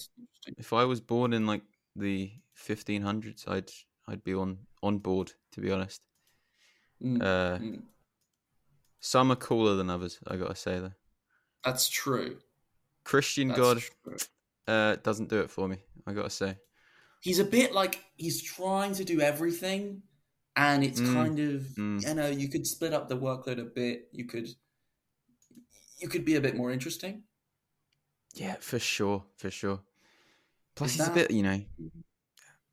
if 0.58 0.72
I 0.74 0.84
was 0.86 1.02
born 1.02 1.34
in 1.34 1.48
like 1.48 1.64
the 1.96 2.32
1500s 2.68 3.48
I'd 3.48 3.72
I'd 4.08 4.24
be 4.24 4.34
on 4.34 4.60
on 4.82 5.00
board 5.00 5.34
to 5.54 5.62
be 5.62 5.72
honest. 5.72 6.02
Mm, 7.04 7.22
Uh 7.22 7.58
mm. 7.60 7.82
some 9.00 9.32
are 9.32 9.36
cooler 9.36 9.76
than 9.76 9.90
others, 9.90 10.20
I 10.28 10.38
got 10.38 10.50
to 10.50 10.56
say 10.56 10.80
though. 10.80 10.94
that's 11.64 11.90
true. 11.90 12.38
Christian 13.04 13.48
That's 13.50 13.60
God 13.60 13.82
true. 14.04 14.18
uh 14.68 14.96
doesn't 15.04 15.30
do 15.30 15.40
it 15.42 15.50
for 15.50 15.68
me, 15.68 15.78
I 16.06 16.14
got 16.14 16.24
to 16.24 16.30
say. 16.30 16.58
He's 17.22 17.40
a 17.40 17.46
bit 17.46 17.74
like 17.74 18.04
he's 18.16 18.42
trying 18.42 18.94
to 18.96 19.04
do 19.04 19.22
everything, 19.22 20.04
and 20.56 20.84
it's 20.84 21.02
Mm, 21.02 21.14
kind 21.14 21.40
of 21.40 21.62
mm. 21.78 22.08
you 22.08 22.14
know 22.16 22.28
you 22.30 22.48
could 22.50 22.66
split 22.68 22.94
up 22.94 23.08
the 23.10 23.18
workload 23.18 23.60
a 23.60 23.66
bit. 23.66 24.08
You 24.12 24.26
could 24.26 24.48
you 26.00 26.08
could 26.08 26.26
be 26.26 26.36
a 26.36 26.42
bit 26.42 26.56
more 26.56 26.72
interesting. 26.72 27.24
Yeah, 28.36 28.56
for 28.60 28.78
sure, 28.80 29.24
for 29.38 29.50
sure. 29.50 29.80
Plus, 30.76 30.92
Is 30.92 30.96
he's 30.98 31.06
that- 31.08 31.12
a 31.12 31.16
bit, 31.16 31.32
you 31.32 31.42
know, 31.42 31.60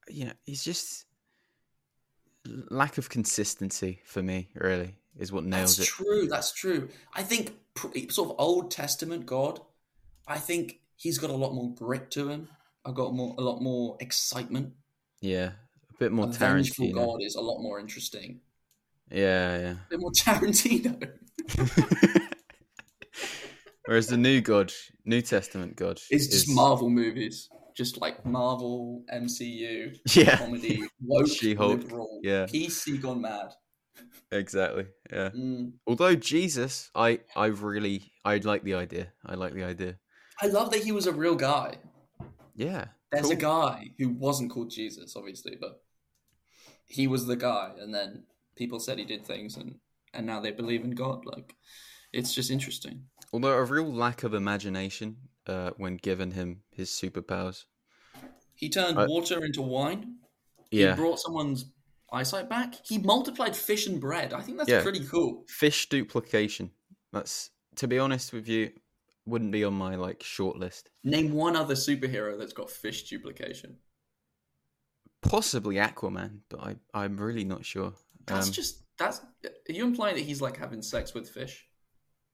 you 0.09 0.27
know, 0.27 0.33
he's 0.45 0.63
just 0.63 1.07
lack 2.71 2.99
of 2.99 3.09
consistency 3.09 4.01
for 4.05 4.23
me. 4.23 4.49
Really, 4.55 4.95
is 5.19 5.33
what 5.33 5.45
nails 5.45 5.77
That's 5.77 5.89
it. 5.89 5.93
true. 5.93 6.27
That's 6.29 6.53
true. 6.53 6.89
I 7.15 7.23
think 7.23 7.55
sort 8.11 8.31
of 8.31 8.37
Old 8.39 8.71
Testament 8.71 9.27
God. 9.27 9.61
I 10.27 10.39
think 10.39 10.81
he's 10.97 11.19
got 11.19 11.31
a 11.31 11.35
lot 11.37 11.53
more 11.55 11.75
grit 11.75 12.11
to 12.13 12.29
him. 12.29 12.49
I've 12.85 12.95
got 12.95 13.15
more, 13.15 13.35
a 13.39 13.43
lot 13.43 13.61
more 13.61 13.97
excitement. 14.01 14.73
Yeah, 15.21 15.53
a 15.91 15.99
bit 15.99 16.13
more 16.13 16.27
a 16.27 16.29
Tarantino. 16.29 16.95
God 16.95 17.19
is 17.23 17.35
a 17.35 17.41
lot 17.41 17.61
more 17.61 17.79
interesting. 17.81 18.41
Yeah, 19.11 19.73
A 19.73 19.77
bit 19.91 20.01
more 20.01 20.11
Tarantino. 20.17 21.11
Whereas 23.87 24.07
the 24.07 24.17
new 24.17 24.41
God, 24.41 24.73
New 25.05 25.21
Testament 25.21 25.77
God, 25.77 26.01
It's 26.11 26.27
just 26.29 26.49
is- 26.49 26.55
Marvel 26.55 26.89
movies, 26.89 27.49
just 27.75 28.01
like 28.01 28.25
Marvel 28.25 29.05
MCU 29.13 29.97
Yeah, 30.17 30.39
comedy, 30.39 30.83
woke, 31.01 31.29
She-Hulk, 31.29 31.83
liberal, 31.83 32.21
yeah. 32.23 32.47
PC 32.47 33.01
gone 33.01 33.21
mad. 33.21 33.51
exactly. 34.31 34.87
Yeah. 35.13 35.31
Mm. 35.31 35.73
Although 35.87 36.15
Jesus, 36.15 36.91
I, 36.95 37.21
I 37.37 37.47
really, 37.47 38.13
I 38.25 38.39
like 38.39 38.63
the 38.65 38.75
idea. 38.75 39.13
I 39.27 39.35
like 39.35 39.55
the 39.55 39.65
idea. 39.65 39.99
I 40.41 40.47
love 40.47 40.71
that 40.71 40.83
he 40.83 40.93
was 40.93 41.07
a 41.07 41.13
real 41.13 41.35
guy. 41.35 41.77
Yeah. 42.57 42.87
There's 43.13 43.31
a 43.31 43.37
guy 43.37 43.91
who 43.99 44.09
wasn't 44.09 44.51
called 44.51 44.71
Jesus, 44.71 45.15
obviously, 45.17 45.57
but 45.61 45.81
he 46.87 47.07
was 47.07 47.27
the 47.27 47.37
guy, 47.37 47.71
and 47.81 47.95
then 47.95 48.25
people 48.57 48.81
said 48.81 48.99
he 48.99 49.05
did 49.05 49.25
things, 49.25 49.57
and 49.57 49.77
and 50.13 50.27
now 50.27 50.41
they 50.41 50.51
believe 50.51 50.85
in 50.85 50.91
God. 50.93 51.25
Like, 51.25 51.55
it's 52.13 52.35
just 52.35 52.51
interesting. 52.51 53.05
Although 53.33 53.53
a 53.53 53.65
real 53.65 53.93
lack 53.93 54.23
of 54.25 54.35
imagination 54.35 55.17
uh, 55.47 55.71
when 55.77 55.97
given 55.97 56.31
him 56.33 56.63
his 56.71 56.91
superpowers. 56.91 57.65
He 58.55 58.69
turned 58.69 58.99
I- 58.99 59.07
water 59.07 59.45
into 59.45 59.63
wine. 59.63 60.17
Yeah. 60.71 60.91
He 60.95 60.97
brought 61.01 61.21
someone's 61.21 61.67
eyesight 62.13 62.49
back. 62.49 62.75
He 62.85 62.99
multiplied 62.99 63.55
fish 63.57 63.87
and 63.87 64.01
bread. 64.01 64.33
I 64.33 64.41
think 64.43 64.59
that's 64.59 64.71
Yeah. 64.71 64.83
pretty 64.83 65.05
cool. 65.07 65.45
Fish 65.49 65.89
duplication. 65.89 66.71
That's 67.13 67.51
to 67.77 67.89
be 67.89 67.99
honest 67.99 68.33
with 68.33 68.49
you, 68.49 68.71
wouldn't 69.27 69.51
be 69.53 69.65
on 69.65 69.75
my 69.75 69.97
like 69.97 70.23
short 70.23 70.57
list. 70.57 70.91
Name 71.03 71.33
one 71.33 71.57
other 71.57 71.75
superhero 71.75 72.39
that's 72.39 72.53
got 72.53 72.71
fish 72.71 73.09
duplication. 73.09 73.79
Possibly 75.23 75.77
Aquaman, 75.77 76.41
but 76.51 76.61
I 76.61 76.77
I'm 76.93 77.17
really 77.17 77.45
not 77.45 77.65
sure. 77.65 77.95
That's 78.27 78.47
Um, 78.49 78.53
just 78.53 78.83
that's. 78.99 79.21
Are 79.45 79.73
you 79.73 79.85
implying 79.85 80.17
that 80.17 80.23
he's 80.25 80.41
like 80.43 80.57
having 80.57 80.83
sex 80.83 81.15
with 81.15 81.29
fish? 81.31 81.67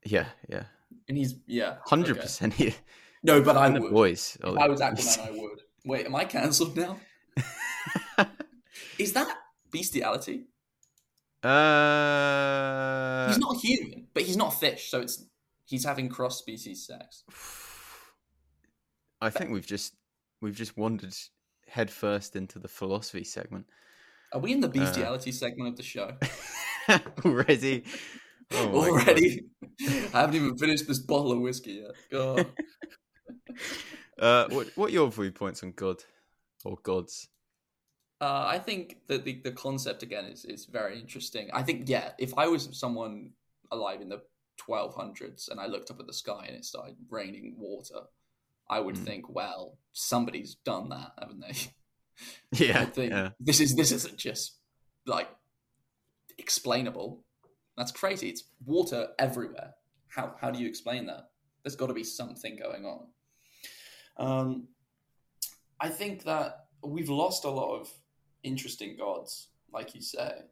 yeah, 0.05 0.29
yeah, 0.49 0.65
And 1.09 1.17
he's 1.17 1.35
yeah, 1.47 1.77
hundred 1.87 2.13
okay. 2.13 2.23
percent. 2.23 2.59
Yeah, 2.59 2.73
No, 3.23 3.43
but 3.43 3.57
I 3.57 3.67
and 3.67 3.77
the 3.77 3.83
would. 3.83 3.93
boys. 3.93 4.39
If 4.43 4.57
I 4.57 4.69
was 4.69 4.81
Aquaman, 4.81 5.27
I 5.27 5.31
would. 5.31 5.61
Wait, 5.85 6.07
am 6.07 6.15
I 6.17 6.25
cancelled 6.25 6.77
now? 6.77 6.99
Is 8.99 9.13
that 9.15 9.35
bestiality? 9.71 10.45
uh, 11.43 13.29
he's 13.29 13.39
not 13.39 13.57
human, 13.57 14.07
but 14.13 14.23
he's 14.25 14.37
not 14.37 14.51
fish, 14.51 14.91
so 14.91 15.01
it's 15.01 15.25
he's 15.65 15.85
having 15.85 16.09
cross 16.09 16.39
species 16.39 16.87
sex. 16.87 17.25
I 19.23 19.31
think 19.31 19.51
we've 19.51 19.67
just 19.67 19.95
we've 20.41 20.57
just 20.57 20.77
wandered 20.77 21.15
headfirst 21.67 22.37
into 22.37 22.59
the 22.59 22.69
philosophy 22.69 23.23
segment 23.23 23.65
Are 24.33 24.41
we 24.41 24.53
in 24.53 24.61
the 24.61 24.69
bestiality 24.69 25.31
segment 25.31 25.69
of 25.71 25.77
the 25.77 25.83
show 25.83 26.15
already. 27.25 27.85
Oh 28.53 28.91
already? 28.91 29.45
I 30.13 30.21
haven't 30.21 30.37
even 30.37 30.59
finished 30.59 30.87
this 30.87 30.99
bottle 30.99 31.33
of 31.33 31.41
whiskey 31.41 31.83
yet. 31.85 31.93
God. 32.11 32.53
Uh, 34.19 34.47
what 34.49 34.69
what 34.77 34.91
are 34.91 34.93
your 34.93 35.11
viewpoints 35.11 35.63
on 35.63 35.73
God 35.73 36.05
or 36.65 36.77
gods? 36.83 37.29
Uh, 38.21 38.45
I 38.47 38.59
think 38.59 38.99
that 39.07 39.25
the, 39.25 39.41
the 39.43 39.53
concept 39.53 40.03
again 40.03 40.27
is, 40.27 40.45
is 40.45 40.67
very 40.67 41.01
interesting. 41.01 41.49
I 41.55 41.63
think 41.63 41.89
yeah, 41.89 42.11
if 42.19 42.37
I 42.37 42.49
was 42.49 42.69
someone 42.79 43.31
alive 43.71 44.03
in 44.03 44.11
the 44.11 44.21
1200s 44.59 45.49
and 45.49 45.59
I 45.59 45.67
looked 45.67 45.91
up 45.91 46.01
at 46.01 46.07
the 46.07 46.13
sky 46.13 46.45
and 46.47 46.57
it 46.57 46.67
started 46.67 46.97
raining 47.09 47.55
water, 47.59 48.01
I 48.71 48.81
would 48.81 48.97
Hmm. 48.97 49.05
think, 49.05 49.27
well, 49.29 49.79
somebody's 49.93 50.57
done 50.65 50.91
that, 50.91 51.13
haven't 51.19 51.41
they? 51.41 51.55
I 52.75 52.85
Yeah, 52.85 52.87
think 52.87 53.21
yeah. 53.21 53.31
this 53.41 53.61
is 53.61 53.75
this 53.77 53.93
isn't 53.93 54.17
just 54.17 54.59
like 55.07 55.29
explainable. 56.39 57.25
That's 57.81 57.93
crazy. 57.93 58.29
It's 58.29 58.45
water 58.67 59.09
everywhere. 59.19 59.73
How 60.09 60.35
how 60.39 60.51
do 60.51 60.61
you 60.61 60.69
explain 60.69 61.07
that? 61.07 61.31
There's 61.63 61.77
got 61.77 61.87
to 61.87 61.95
be 61.95 62.05
something 62.05 62.59
going 62.59 62.85
on. 62.85 63.07
Um, 64.19 64.69
I 65.81 65.89
think 65.89 66.25
that 66.25 66.67
we've 66.85 67.09
lost 67.09 67.47
a 67.47 67.49
lot 67.49 67.81
of 67.81 67.91
interesting 68.43 68.99
gods, 68.99 69.49
like 69.73 69.95
you 69.95 70.03
say, 70.03 70.43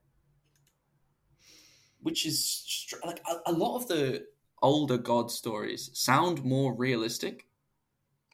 which 2.00 2.24
is 2.24 2.42
str- 2.42 3.04
like 3.04 3.20
a, 3.30 3.50
a 3.50 3.52
lot 3.52 3.76
of 3.76 3.88
the 3.88 4.24
older 4.62 4.96
god 4.96 5.30
stories 5.30 5.90
sound 5.92 6.42
more 6.42 6.74
realistic. 6.74 7.46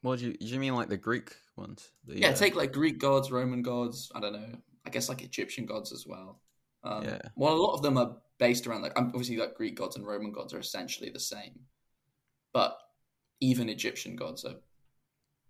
What 0.03 0.21
do 0.21 0.27
you 0.27 0.35
do? 0.35 0.47
You 0.47 0.61
mean 0.61 0.77
like 0.77 0.89
the 0.89 0.97
Greek 0.97 1.35
ones? 1.57 1.91
The, 2.07 2.21
Yeah, 2.21 2.29
uh, 2.29 2.35
take 2.35 2.55
like 2.55 2.73
Greek 2.73 2.99
gods, 2.99 3.33
Roman 3.33 3.63
gods. 3.63 4.13
I 4.15 4.21
don't 4.21 4.35
know. 4.35 4.57
I 4.87 4.91
guess 4.91 5.09
like 5.09 5.23
Egyptian 5.23 5.67
gods 5.67 5.93
as 5.93 6.07
well. 6.07 6.39
Um, 6.85 7.03
Yeah. 7.03 7.19
Well, 7.35 7.55
a 7.55 7.59
lot 7.61 7.75
of 7.75 7.83
them 7.83 7.99
are 7.99 8.19
based 8.39 8.67
around 8.67 8.83
like 8.83 8.99
um, 8.99 9.07
obviously 9.09 9.37
like 9.37 9.55
Greek 9.55 9.77
gods 9.77 9.97
and 9.97 10.07
Roman 10.07 10.33
gods 10.33 10.53
are 10.55 10.59
essentially 10.59 11.11
the 11.11 11.21
same, 11.21 11.61
but 12.53 12.79
even 13.41 13.69
Egyptian 13.69 14.17
gods 14.17 14.45
are 14.45 14.57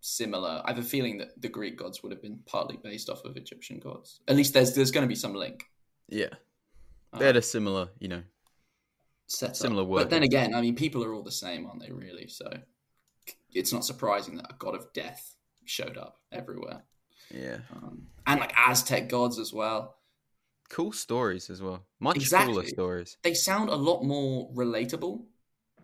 similar. 0.00 0.62
I 0.64 0.70
have 0.70 0.78
a 0.78 0.82
feeling 0.82 1.18
that 1.18 1.40
the 1.40 1.48
Greek 1.48 1.78
gods 1.78 2.02
would 2.02 2.12
have 2.12 2.22
been 2.22 2.40
partly 2.46 2.78
based 2.82 3.08
off 3.08 3.24
of 3.24 3.36
Egyptian 3.36 3.78
gods. 3.78 4.20
At 4.28 4.36
least 4.36 4.54
there's 4.54 4.74
there's 4.74 4.90
going 4.90 5.04
to 5.04 5.08
be 5.08 5.14
some 5.14 5.34
link. 5.34 5.64
Yeah, 6.08 6.34
they 7.18 7.26
had 7.26 7.36
a 7.36 7.42
similar, 7.42 7.88
you 7.98 8.08
know, 8.08 8.22
set 9.26 9.56
similar 9.56 9.84
work. 9.84 10.02
But 10.02 10.10
then 10.10 10.22
again, 10.22 10.54
I 10.54 10.60
mean, 10.60 10.76
people 10.76 11.04
are 11.04 11.14
all 11.14 11.22
the 11.22 11.32
same, 11.32 11.66
aren't 11.66 11.80
they? 11.80 11.90
Really, 11.90 12.28
so 12.28 12.50
it's 13.52 13.72
not 13.72 13.84
surprising 13.84 14.36
that 14.36 14.50
a 14.50 14.54
god 14.58 14.74
of 14.74 14.92
death 14.92 15.36
showed 15.64 15.96
up 15.96 16.20
everywhere. 16.32 16.84
Yeah, 17.30 17.58
um, 17.74 18.08
and 18.26 18.40
like 18.40 18.52
Aztec 18.56 19.08
gods 19.08 19.38
as 19.38 19.52
well. 19.52 19.96
Cool 20.70 20.92
stories 20.92 21.50
as 21.50 21.60
well. 21.60 21.84
Much 22.00 22.16
exactly. 22.16 22.54
cooler 22.54 22.66
stories. 22.66 23.16
They 23.22 23.34
sound 23.34 23.68
a 23.70 23.76
lot 23.76 24.02
more 24.02 24.50
relatable. 24.52 25.22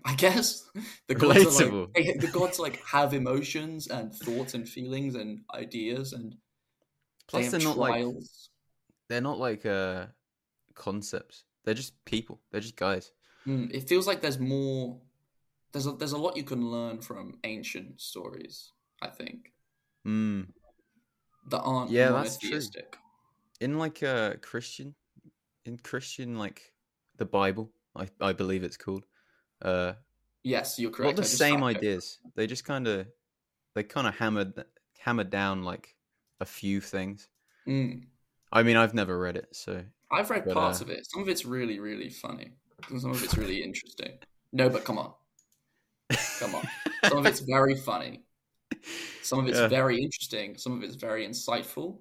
I 0.04 0.14
guess 0.14 0.68
the 1.08 1.14
gods 1.14 1.38
relatable. 1.38 1.94
Like, 1.94 2.06
they, 2.06 2.26
the 2.26 2.32
gods 2.32 2.58
like 2.58 2.82
have 2.86 3.12
emotions 3.12 3.88
and 3.88 4.14
thoughts 4.14 4.54
and 4.54 4.68
feelings 4.68 5.14
and 5.14 5.40
ideas 5.54 6.14
and 6.14 6.36
plus 7.28 7.50
they 7.50 7.58
are 7.58 7.60
not 7.60 7.76
trials. 7.76 8.14
like 8.14 8.24
they're 9.08 9.20
not 9.20 9.38
like 9.38 9.66
uh 9.66 10.06
concepts. 10.74 11.44
They're 11.64 11.74
just 11.74 12.02
people. 12.04 12.40
They're 12.50 12.62
just 12.62 12.76
guys. 12.76 13.12
Mm, 13.46 13.72
it 13.74 13.88
feels 13.88 14.06
like 14.06 14.20
there's 14.20 14.38
more. 14.38 14.98
There's 15.72 15.86
a, 15.86 15.92
there's 15.92 16.12
a 16.12 16.18
lot 16.18 16.36
you 16.36 16.42
can 16.42 16.70
learn 16.70 17.00
from 17.00 17.38
ancient 17.44 18.00
stories. 18.00 18.72
I 19.02 19.08
think. 19.08 19.52
Mm. 20.06 20.48
That 21.50 21.60
aren't 21.60 21.90
yeah, 21.90 22.10
that's 22.10 22.38
true. 22.38 22.60
In 23.60 23.78
like 23.78 24.02
a 24.02 24.32
uh, 24.32 24.34
Christian, 24.40 24.94
in 25.64 25.78
Christian 25.78 26.38
like 26.38 26.72
the 27.16 27.26
Bible, 27.26 27.70
I 27.94 28.08
I 28.20 28.32
believe 28.32 28.64
it's 28.64 28.76
called. 28.76 29.04
Uh, 29.62 29.92
yes, 30.42 30.78
you're 30.78 30.90
correct. 30.90 31.16
Not 31.16 31.22
the 31.22 31.28
same 31.28 31.62
ideas. 31.62 32.18
It. 32.24 32.32
They 32.36 32.46
just 32.46 32.64
kind 32.64 32.88
of 32.88 33.06
they 33.74 33.82
kind 33.82 34.06
of 34.06 34.16
hammered 34.16 34.64
hammered 34.98 35.30
down 35.30 35.62
like 35.62 35.94
a 36.40 36.44
few 36.44 36.80
things. 36.80 37.28
Mm. 37.66 38.04
I 38.52 38.62
mean, 38.62 38.76
I've 38.76 38.94
never 38.94 39.18
read 39.18 39.36
it, 39.36 39.48
so 39.52 39.82
I've 40.10 40.30
read 40.30 40.44
but, 40.44 40.54
parts 40.54 40.80
uh... 40.80 40.84
of 40.84 40.90
it. 40.90 41.06
Some 41.10 41.22
of 41.22 41.28
it's 41.28 41.44
really, 41.44 41.78
really 41.78 42.10
funny. 42.10 42.52
Some 42.98 43.10
of 43.10 43.22
it's 43.22 43.36
really 43.36 43.62
interesting. 43.62 44.18
No, 44.52 44.68
but 44.68 44.84
come 44.84 44.98
on, 44.98 45.12
come 46.38 46.54
on. 46.54 46.68
Some 47.04 47.18
of 47.18 47.26
it's 47.26 47.40
very 47.48 47.76
funny. 47.76 48.22
Some 49.22 49.40
of 49.40 49.48
it's 49.48 49.58
yeah. 49.58 49.68
very 49.68 50.02
interesting. 50.02 50.56
Some 50.56 50.72
of 50.72 50.82
it's 50.82 50.96
very 50.96 51.26
insightful. 51.26 51.98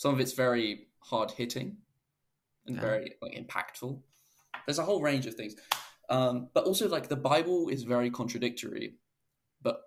Some 0.00 0.14
of 0.14 0.20
it's 0.20 0.32
very 0.32 0.86
hard 1.00 1.30
hitting 1.30 1.76
and 2.66 2.76
yeah. 2.76 2.80
very 2.80 3.12
like 3.20 3.34
impactful. 3.34 4.00
There's 4.64 4.78
a 4.78 4.82
whole 4.82 5.02
range 5.02 5.26
of 5.26 5.34
things, 5.34 5.56
um, 6.08 6.48
but 6.54 6.64
also 6.64 6.88
like 6.88 7.08
the 7.10 7.16
Bible 7.16 7.68
is 7.68 7.82
very 7.82 8.08
contradictory. 8.10 8.94
But 9.60 9.82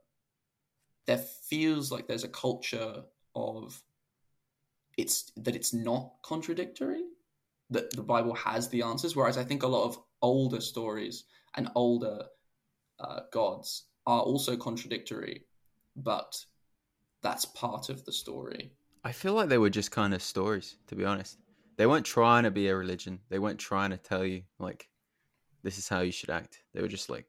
there 1.07 1.17
feels 1.17 1.91
like 1.91 2.07
there's 2.07 2.23
a 2.23 2.27
culture 2.27 3.01
of 3.33 3.81
it's 4.99 5.31
that 5.35 5.55
it's 5.55 5.73
not 5.73 6.11
contradictory 6.21 7.01
that 7.71 7.89
the 7.95 8.03
Bible 8.03 8.35
has 8.35 8.69
the 8.69 8.83
answers, 8.83 9.15
whereas 9.15 9.39
I 9.39 9.43
think 9.43 9.63
a 9.63 9.67
lot 9.67 9.85
of 9.85 9.97
older 10.21 10.61
stories 10.61 11.23
and 11.55 11.71
older 11.73 12.25
uh, 12.99 13.21
gods 13.31 13.85
are 14.05 14.21
also 14.21 14.57
contradictory, 14.57 15.47
but 15.95 16.35
that's 17.23 17.45
part 17.45 17.89
of 17.89 18.05
the 18.05 18.11
story. 18.11 18.73
I 19.03 19.11
feel 19.11 19.33
like 19.33 19.49
they 19.49 19.57
were 19.57 19.69
just 19.69 19.91
kind 19.91 20.13
of 20.13 20.21
stories, 20.21 20.77
to 20.87 20.95
be 20.95 21.05
honest. 21.05 21.37
They 21.77 21.87
weren't 21.87 22.05
trying 22.05 22.43
to 22.43 22.51
be 22.51 22.67
a 22.67 22.75
religion. 22.75 23.19
They 23.29 23.39
weren't 23.39 23.59
trying 23.59 23.89
to 23.89 23.97
tell 23.97 24.23
you 24.23 24.43
like 24.59 24.87
this 25.63 25.77
is 25.77 25.89
how 25.89 26.01
you 26.01 26.11
should 26.11 26.29
act. 26.29 26.59
They 26.73 26.81
were 26.81 26.87
just 26.87 27.09
like 27.09 27.25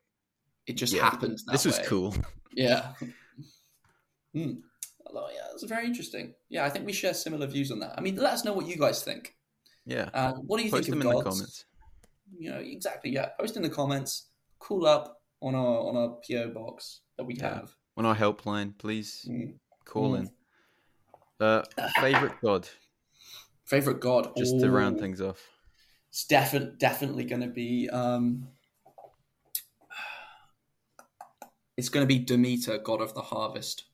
it 0.66 0.74
just 0.74 0.92
yeah, 0.92 1.02
happens. 1.02 1.44
this 1.50 1.64
was 1.64 1.78
cool. 1.86 2.14
Yeah. 2.56 2.92
mm. 4.32 4.58
Although, 5.04 5.26
yeah, 5.34 5.48
it's 5.52 5.64
very 5.64 5.86
interesting. 5.86 6.34
Yeah, 6.48 6.64
I 6.64 6.70
think 6.70 6.86
we 6.86 6.92
share 6.92 7.12
similar 7.12 7.48
views 7.48 7.72
on 7.72 7.80
that. 7.80 7.94
I 7.98 8.00
mean, 8.00 8.14
let 8.14 8.32
us 8.32 8.44
know 8.44 8.52
what 8.52 8.68
you 8.68 8.76
guys 8.76 9.02
think. 9.02 9.34
Yeah. 9.84 10.08
Uh, 10.14 10.34
what 10.34 10.58
do 10.58 10.64
you 10.64 10.70
Post 10.70 10.88
think 10.88 11.00
them 11.00 11.08
of 11.08 11.16
in 11.16 11.24
gods? 11.24 11.24
the 11.24 11.30
comments. 11.30 11.64
You 12.38 12.50
know, 12.50 12.58
exactly. 12.58 13.10
Yeah, 13.10 13.30
post 13.40 13.56
in 13.56 13.62
the 13.62 13.68
comments. 13.68 14.28
Cool 14.60 14.86
up 14.86 15.20
on 15.42 15.56
our 15.56 15.78
on 15.88 15.96
our 15.96 16.16
PO 16.24 16.50
box 16.50 17.00
that 17.18 17.24
we 17.24 17.34
yeah. 17.34 17.54
have 17.54 17.74
on 17.96 18.06
our 18.06 18.14
helpline. 18.14 18.78
Please 18.78 19.26
mm. 19.28 19.54
call 19.84 20.12
mm. 20.12 20.20
in. 20.20 20.30
Uh, 21.40 21.62
favorite 22.00 22.34
god. 22.42 22.68
Favorite 23.64 24.00
god. 24.00 24.32
Just 24.36 24.54
Ooh. 24.54 24.60
to 24.60 24.70
round 24.70 25.00
things 25.00 25.20
off. 25.20 25.40
It's 26.10 26.24
definitely 26.26 26.76
definitely 26.78 27.24
going 27.24 27.42
to 27.42 27.48
be. 27.48 27.88
Um, 27.90 28.48
it's 31.76 31.88
going 31.88 32.06
to 32.06 32.08
be 32.08 32.20
Demeter, 32.20 32.78
god 32.78 33.00
of 33.00 33.14
the 33.14 33.22
harvest. 33.22 33.84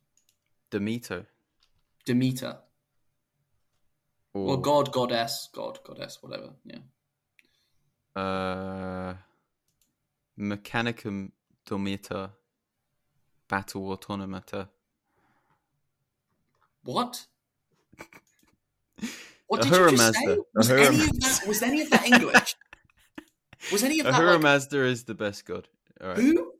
Demeter. 0.70 1.26
Demeter. 2.05 2.59
Or... 4.35 4.46
Well, 4.46 4.57
god, 4.59 4.92
goddess, 4.92 5.48
god, 5.53 5.79
goddess, 5.85 6.18
whatever. 6.20 6.50
Yeah. 6.64 6.79
Uh, 8.14 9.14
Mechanicum 10.38 11.33
Demeter. 11.64 12.31
Battle 13.48 13.90
Automata. 13.90 14.68
What? 16.85 17.27
What 19.47 19.62
did 19.62 19.73
Ahura 19.73 19.90
you 19.90 19.97
just 19.97 20.14
Mazda. 20.14 20.35
say? 20.37 20.38
Was 20.55 20.71
any, 20.71 20.97
that, 20.97 21.43
was 21.49 21.62
any, 21.62 21.81
of 21.81 21.90
that, 21.90 22.07
English? 22.07 22.57
was 23.73 23.83
any 23.83 23.99
of 23.99 24.07
that 24.07 24.14
Ahura 24.14 24.35
like... 24.35 24.43
Mazda 24.43 24.85
is 24.85 25.03
the 25.03 25.14
best 25.14 25.45
god. 25.45 25.66
All 26.01 26.11
right. 26.11 26.19
Who? 26.19 26.53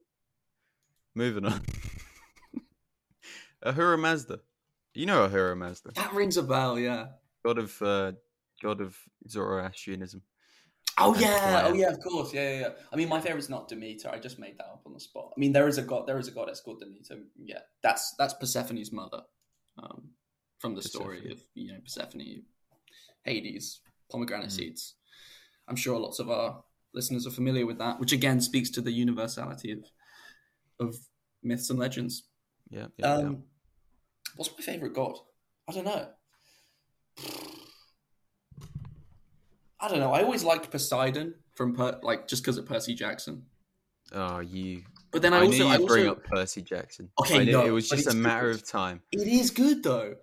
Moving 1.15 1.45
on. 1.47 1.63
Ahura 3.63 3.97
Mazda. 3.97 4.41
You 4.93 5.07
know 5.07 5.23
Ahura 5.23 5.55
Mazda. 5.55 5.93
That 5.95 6.13
rings 6.13 6.37
a 6.37 6.43
bell, 6.43 6.81
yeah. 6.81 7.07
God 7.45 7.59
of 7.59 7.81
uh, 7.81 8.13
God 8.61 8.81
of 8.81 8.97
Zoroastrianism. 9.29 10.23
Oh 10.99 11.15
yeah, 11.15 11.63
oh 11.67 11.73
yeah, 11.73 11.89
of 11.89 12.01
course, 12.01 12.35
yeah, 12.35 12.51
yeah, 12.51 12.61
yeah. 12.61 12.69
I 12.93 12.97
mean, 12.97 13.09
my 13.09 13.21
favorite's 13.21 13.49
not 13.49 13.69
Demeter. 13.69 14.11
I 14.11 14.19
just 14.19 14.39
made 14.39 14.59
that 14.59 14.67
up 14.67 14.83
on 14.85 14.93
the 14.93 15.01
spot. 15.01 15.33
I 15.35 15.39
mean, 15.41 15.53
there 15.53 15.69
is 15.69 15.79
a 15.79 15.83
god, 15.83 16.07
there 16.07 16.19
is 16.19 16.29
a 16.29 16.33
goddess 16.33 16.61
called 16.61 16.81
Demeter. 16.81 17.23
Yeah, 17.43 17.61
that's 17.83 18.15
that's 18.19 18.35
Persephone's 18.35 18.93
mother, 18.93 19.23
um, 19.83 20.11
from 20.59 20.75
the 20.75 20.83
Persephone. 20.83 21.03
story 21.03 21.33
of 21.33 21.43
you 21.55 21.73
know 21.73 21.79
Persephone, 21.83 22.43
Hades, 23.25 23.81
pomegranate 24.11 24.49
mm. 24.49 24.53
seeds. 24.53 24.95
I'm 25.69 25.77
sure 25.77 25.99
lots 25.99 26.19
of 26.19 26.31
our 26.31 26.63
listeners 26.95 27.27
are 27.27 27.31
familiar 27.31 27.67
with 27.67 27.79
that, 27.79 28.01
which 28.01 28.13
again 28.13 28.41
speaks 28.41 28.71
to 28.71 28.81
the 28.81 28.93
universality 28.93 29.73
of 29.73 29.85
of 30.79 30.97
myths 31.43 31.71
and 31.71 31.79
legends. 31.79 32.25
Yeah. 32.71 32.87
yeah, 32.97 33.15
um, 33.15 33.25
yeah. 33.25 33.39
What's 34.37 34.53
my 34.53 34.65
favorite 34.65 34.95
god? 34.95 35.17
I 35.69 35.73
don't 35.73 35.85
know. 35.85 36.09
I 39.81 39.89
don't 39.89 39.99
know. 39.99 40.13
I 40.13 40.23
always 40.23 40.45
liked 40.45 40.71
Poseidon 40.71 41.35
from 41.55 41.75
per- 41.75 42.01
like 42.03 42.29
just 42.29 42.43
because 42.43 42.59
of 42.59 42.67
Percy 42.67 42.95
Jackson. 42.95 43.45
Oh, 44.13 44.41
you. 44.41 44.83
But 45.13 45.23
then 45.23 45.35
I, 45.35 45.39
I 45.39 45.47
also 45.47 45.69
knew 45.69 45.79
you'd 45.79 45.87
bring 45.89 46.09
up 46.09 46.25
Percy 46.25 46.63
Jackson. 46.63 47.11
Okay, 47.21 47.45
no, 47.45 47.65
it 47.65 47.71
was 47.71 47.89
just 47.89 48.07
a 48.07 48.15
matter 48.15 48.53
good. 48.53 48.63
of 48.63 48.69
time. 48.69 49.03
It 49.13 49.27
is 49.27 49.51
good 49.51 49.83
though, 49.83 50.15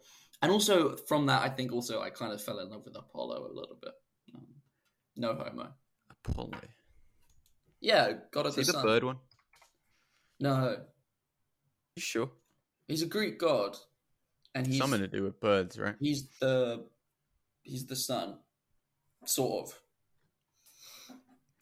and 0.41 0.52
also 0.52 0.95
from 0.95 1.26
that, 1.26 1.41
I 1.41 1.50
think 1.50 1.73
also 1.73 2.02
I 2.02 2.10
kind 2.10 2.32
of 2.32 2.41
fell 2.41 2.60
in 2.60 2.69
love 2.69 2.84
with 2.86 2.95
Apollo 2.95 3.50
a 3.52 3.54
little 3.54 3.78
bit. 3.82 3.91
Um, 4.34 4.45
no 5.15 5.34
homo. 5.34 5.73
Apollo. 6.10 6.52
Yeah, 7.82 8.13
God 8.32 8.45
of 8.47 8.54
See 8.54 8.63
the, 8.63 8.71
the 8.71 8.82
bird 8.82 9.04
one. 9.04 9.17
No. 10.39 10.78
You 11.95 12.02
sure? 12.02 12.30
He's 12.88 13.02
a 13.02 13.08
Greek 13.08 13.38
god, 13.39 13.76
and 14.56 14.65
he's 14.65 14.78
something 14.78 15.00
to 15.00 15.08
do 15.08 15.23
with 15.23 15.39
birds, 15.39 15.78
right? 15.78 15.95
He's 16.00 16.28
the 16.39 16.86
he's 17.63 17.86
the 17.86 17.95
sun 17.95 18.38
sort 19.26 19.67
of. 19.67 19.80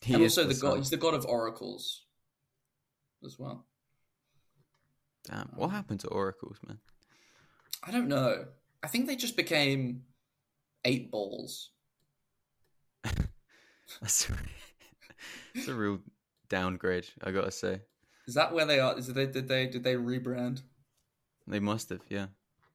He 0.01 0.13
and 0.13 0.23
also 0.23 0.43
the, 0.43 0.53
the 0.53 0.59
god. 0.59 0.77
He's 0.77 0.89
the 0.91 0.97
god 0.97 1.15
of 1.15 1.25
oracles, 1.25 2.04
as 3.23 3.39
well. 3.39 3.65
Damn, 5.28 5.51
what 5.56 5.69
happened 5.69 6.01
to 6.01 6.08
oracles, 6.08 6.58
man? 6.67 6.80
I 7.84 7.91
don't 7.91 8.08
know. 8.08 8.45
I 8.84 8.88
think 8.88 9.08
they 9.08 9.15
just 9.15 9.36
became 9.36 10.04
eight 10.84 11.12
balls. 11.12 11.71
that's, 14.01 14.30
a, 14.30 14.34
that's 15.54 15.67
a 15.67 15.73
real 15.73 15.99
downgrade. 16.49 17.08
I 17.23 17.32
gotta 17.32 17.51
say. 17.51 17.82
Is 18.28 18.34
that 18.36 18.54
where 18.54 18.65
they 18.65 18.80
are? 18.80 18.97
Is 18.97 19.08
they 19.08 19.25
did 19.28 19.47
they 19.47 19.67
did 19.67 19.84
they 19.84 19.95
rebrand? 19.95 20.62
They 21.47 21.60
must 21.60 21.89
have, 21.89 22.01
yeah. 22.10 22.28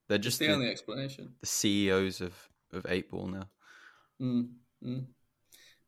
They're 0.08 0.18
just 0.18 0.38
the, 0.38 0.46
the, 0.46 0.54
only 0.54 0.68
explanation. 0.68 1.34
The 1.40 1.46
CEOs 1.46 2.20
of 2.20 2.34
of 2.72 2.86
Eight 2.88 3.10
Ball 3.10 3.26
now. 3.26 3.48
Mm. 4.20 4.50
Mm. 4.84 5.06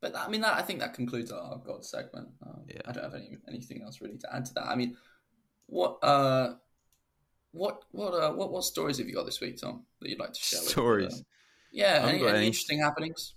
But 0.02 0.16
I 0.16 0.28
mean, 0.28 0.40
that 0.40 0.54
I 0.54 0.62
think 0.62 0.80
that 0.80 0.94
concludes 0.94 1.30
our 1.30 1.58
God 1.64 1.84
segment. 1.84 2.28
Um, 2.44 2.62
yeah. 2.66 2.80
I 2.84 2.92
don't 2.92 3.04
have 3.04 3.14
any 3.14 3.38
anything 3.48 3.82
else 3.82 4.00
really 4.00 4.18
to 4.18 4.34
add 4.34 4.44
to 4.46 4.54
that. 4.54 4.66
I 4.66 4.74
mean, 4.74 4.96
what 5.66 6.02
uh, 6.02 6.54
what 7.52 7.84
what 7.92 8.10
uh, 8.10 8.32
what 8.32 8.50
what 8.50 8.64
stories 8.64 8.98
have 8.98 9.06
you 9.06 9.14
got 9.14 9.26
this 9.26 9.40
week, 9.40 9.58
Tom, 9.60 9.84
that 10.00 10.10
you'd 10.10 10.18
like 10.18 10.32
to 10.32 10.40
share? 10.40 10.58
Stories. 10.60 11.04
With, 11.12 11.20
uh, 11.20 11.24
yeah. 11.72 12.04
Any, 12.04 12.18
any, 12.18 12.28
any, 12.28 12.46
interesting 12.48 12.80
happenings? 12.80 13.34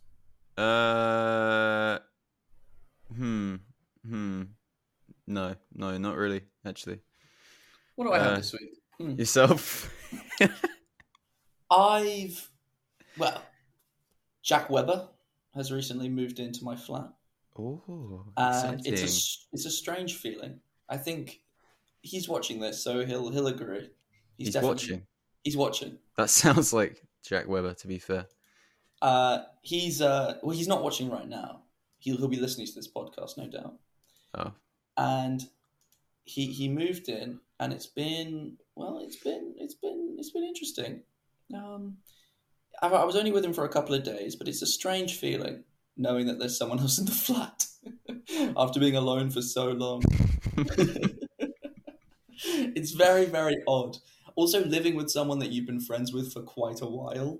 Uh. 0.57 1.99
Hmm. 3.15 3.55
Hmm. 4.03 4.43
No. 5.27 5.55
No. 5.71 5.97
Not 5.99 6.17
really. 6.17 6.41
Actually. 6.65 6.99
What 7.95 8.05
do 8.05 8.11
I 8.13 8.19
have 8.19 8.31
Uh, 8.31 8.35
this 8.37 8.53
week? 8.53 8.71
Hmm. 8.97 9.19
Yourself? 9.19 9.93
I've 11.69 12.49
well, 13.17 13.41
Jack 14.41 14.69
Weber 14.71 15.09
has 15.55 15.71
recently 15.71 16.09
moved 16.09 16.39
into 16.39 16.63
my 16.63 16.75
flat, 16.75 17.09
oh, 17.57 18.25
and 18.37 18.79
exciting. 18.79 18.93
it's 18.93 19.01
a 19.01 19.55
it's 19.55 19.65
a 19.65 19.71
strange 19.71 20.15
feeling. 20.15 20.59
I 20.89 20.97
think 20.97 21.41
he's 22.01 22.27
watching 22.29 22.59
this, 22.59 22.83
so 22.83 23.05
he'll 23.05 23.29
he'll 23.31 23.47
agree. 23.47 23.89
He's 24.37 24.51
definitely- 24.51 24.69
watching. 24.69 25.07
He's 25.43 25.57
watching. 25.57 25.97
That 26.17 26.29
sounds 26.41 26.73
like 26.73 27.03
Jack 27.27 27.47
Weber, 27.47 27.73
to 27.75 27.87
be 27.87 27.99
fair. 27.99 28.25
Uh, 29.01 29.39
he's 29.61 30.01
uh, 30.01 30.37
well, 30.41 30.55
he's 30.55 30.67
not 30.67 30.83
watching 30.83 31.09
right 31.09 31.27
now. 31.27 31.61
He'll 31.99 32.17
he'll 32.17 32.27
be 32.27 32.39
listening 32.39 32.67
to 32.67 32.73
this 32.73 32.87
podcast, 32.91 33.37
no 33.37 33.47
doubt. 33.47 33.73
Oh, 34.37 34.51
And 34.97 35.41
he 36.25 36.47
he 36.47 36.67
moved 36.67 37.09
in, 37.09 37.39
and 37.59 37.71
it's 37.73 37.85
been 37.87 38.57
well, 38.75 38.99
it's 39.03 39.17
been 39.17 39.53
it's 39.57 39.75
been 39.75 40.15
it's 40.19 40.31
been 40.31 40.43
interesting. 40.43 41.01
Um, 41.53 41.97
I, 42.81 42.87
I 42.87 43.03
was 43.05 43.15
only 43.15 43.31
with 43.31 43.45
him 43.45 43.53
for 43.53 43.65
a 43.65 43.69
couple 43.69 43.95
of 43.95 44.03
days, 44.03 44.35
but 44.35 44.47
it's 44.47 44.61
a 44.61 44.67
strange 44.67 45.17
feeling 45.17 45.63
knowing 45.97 46.27
that 46.27 46.39
there's 46.39 46.57
someone 46.57 46.79
else 46.79 46.97
in 46.97 47.05
the 47.05 47.11
flat 47.11 47.65
after 48.57 48.79
being 48.79 48.95
alone 48.95 49.29
for 49.29 49.41
so 49.41 49.67
long. 49.71 50.01
it's 52.43 52.91
very 52.91 53.25
very 53.25 53.57
odd. 53.67 53.97
Also, 54.35 54.65
living 54.65 54.95
with 54.95 55.09
someone 55.09 55.39
that 55.39 55.51
you've 55.51 55.65
been 55.65 55.79
friends 55.79 56.11
with 56.11 56.33
for 56.33 56.41
quite 56.41 56.81
a 56.81 56.85
while 56.85 57.39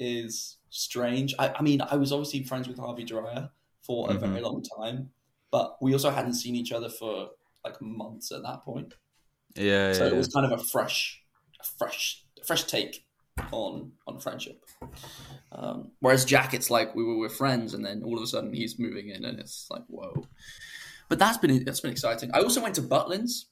is 0.00 0.58
strange. 0.70 1.34
I, 1.38 1.50
I 1.50 1.62
mean, 1.62 1.80
I 1.82 1.96
was 1.96 2.12
obviously 2.12 2.44
friends 2.44 2.68
with 2.68 2.78
Harvey 2.78 3.04
Dreyer 3.04 3.50
for 3.82 4.10
a 4.10 4.14
Mhm. 4.14 4.20
very 4.20 4.40
long 4.40 4.62
time, 4.78 5.12
but 5.50 5.76
we 5.82 5.92
also 5.92 6.10
hadn't 6.10 6.34
seen 6.34 6.56
each 6.56 6.72
other 6.72 6.88
for 6.90 7.30
like 7.64 7.80
months 7.82 8.32
at 8.32 8.42
that 8.42 8.64
point. 8.64 8.94
yeah, 9.56 9.92
So 9.92 10.04
yeah. 10.04 10.10
it 10.10 10.16
was 10.16 10.28
kind 10.28 10.46
of 10.50 10.58
a 10.60 10.62
fresh, 10.62 11.24
a 11.60 11.64
fresh, 11.64 12.24
fresh 12.44 12.64
take 12.64 13.06
on 13.52 13.92
on 14.06 14.18
friendship. 14.20 14.64
Um, 15.52 15.92
whereas 16.00 16.24
Jack, 16.24 16.54
it's 16.54 16.70
like 16.70 16.94
we 16.94 17.04
were 17.04 17.18
with 17.18 17.32
friends, 17.36 17.74
and 17.74 17.84
then 17.84 18.02
all 18.04 18.16
of 18.16 18.22
a 18.22 18.26
sudden 18.26 18.52
he's 18.52 18.78
moving 18.78 19.08
in, 19.08 19.24
and 19.24 19.38
it's 19.38 19.66
like 19.70 19.82
whoa. 19.88 20.26
But 21.08 21.18
that's 21.18 21.38
been 21.38 21.64
that's 21.64 21.80
been 21.80 21.90
exciting. 21.92 22.30
I 22.32 22.40
also 22.40 22.62
went 22.62 22.74
to 22.76 22.82
Butlins 22.82 23.44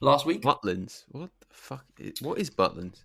last 0.00 0.26
week. 0.26 0.42
Butlins. 0.42 1.04
What 1.08 1.30
the 1.40 1.46
fuck? 1.50 1.84
i- 2.00 2.12
What 2.20 2.38
is 2.38 2.50
Butlins? 2.50 2.98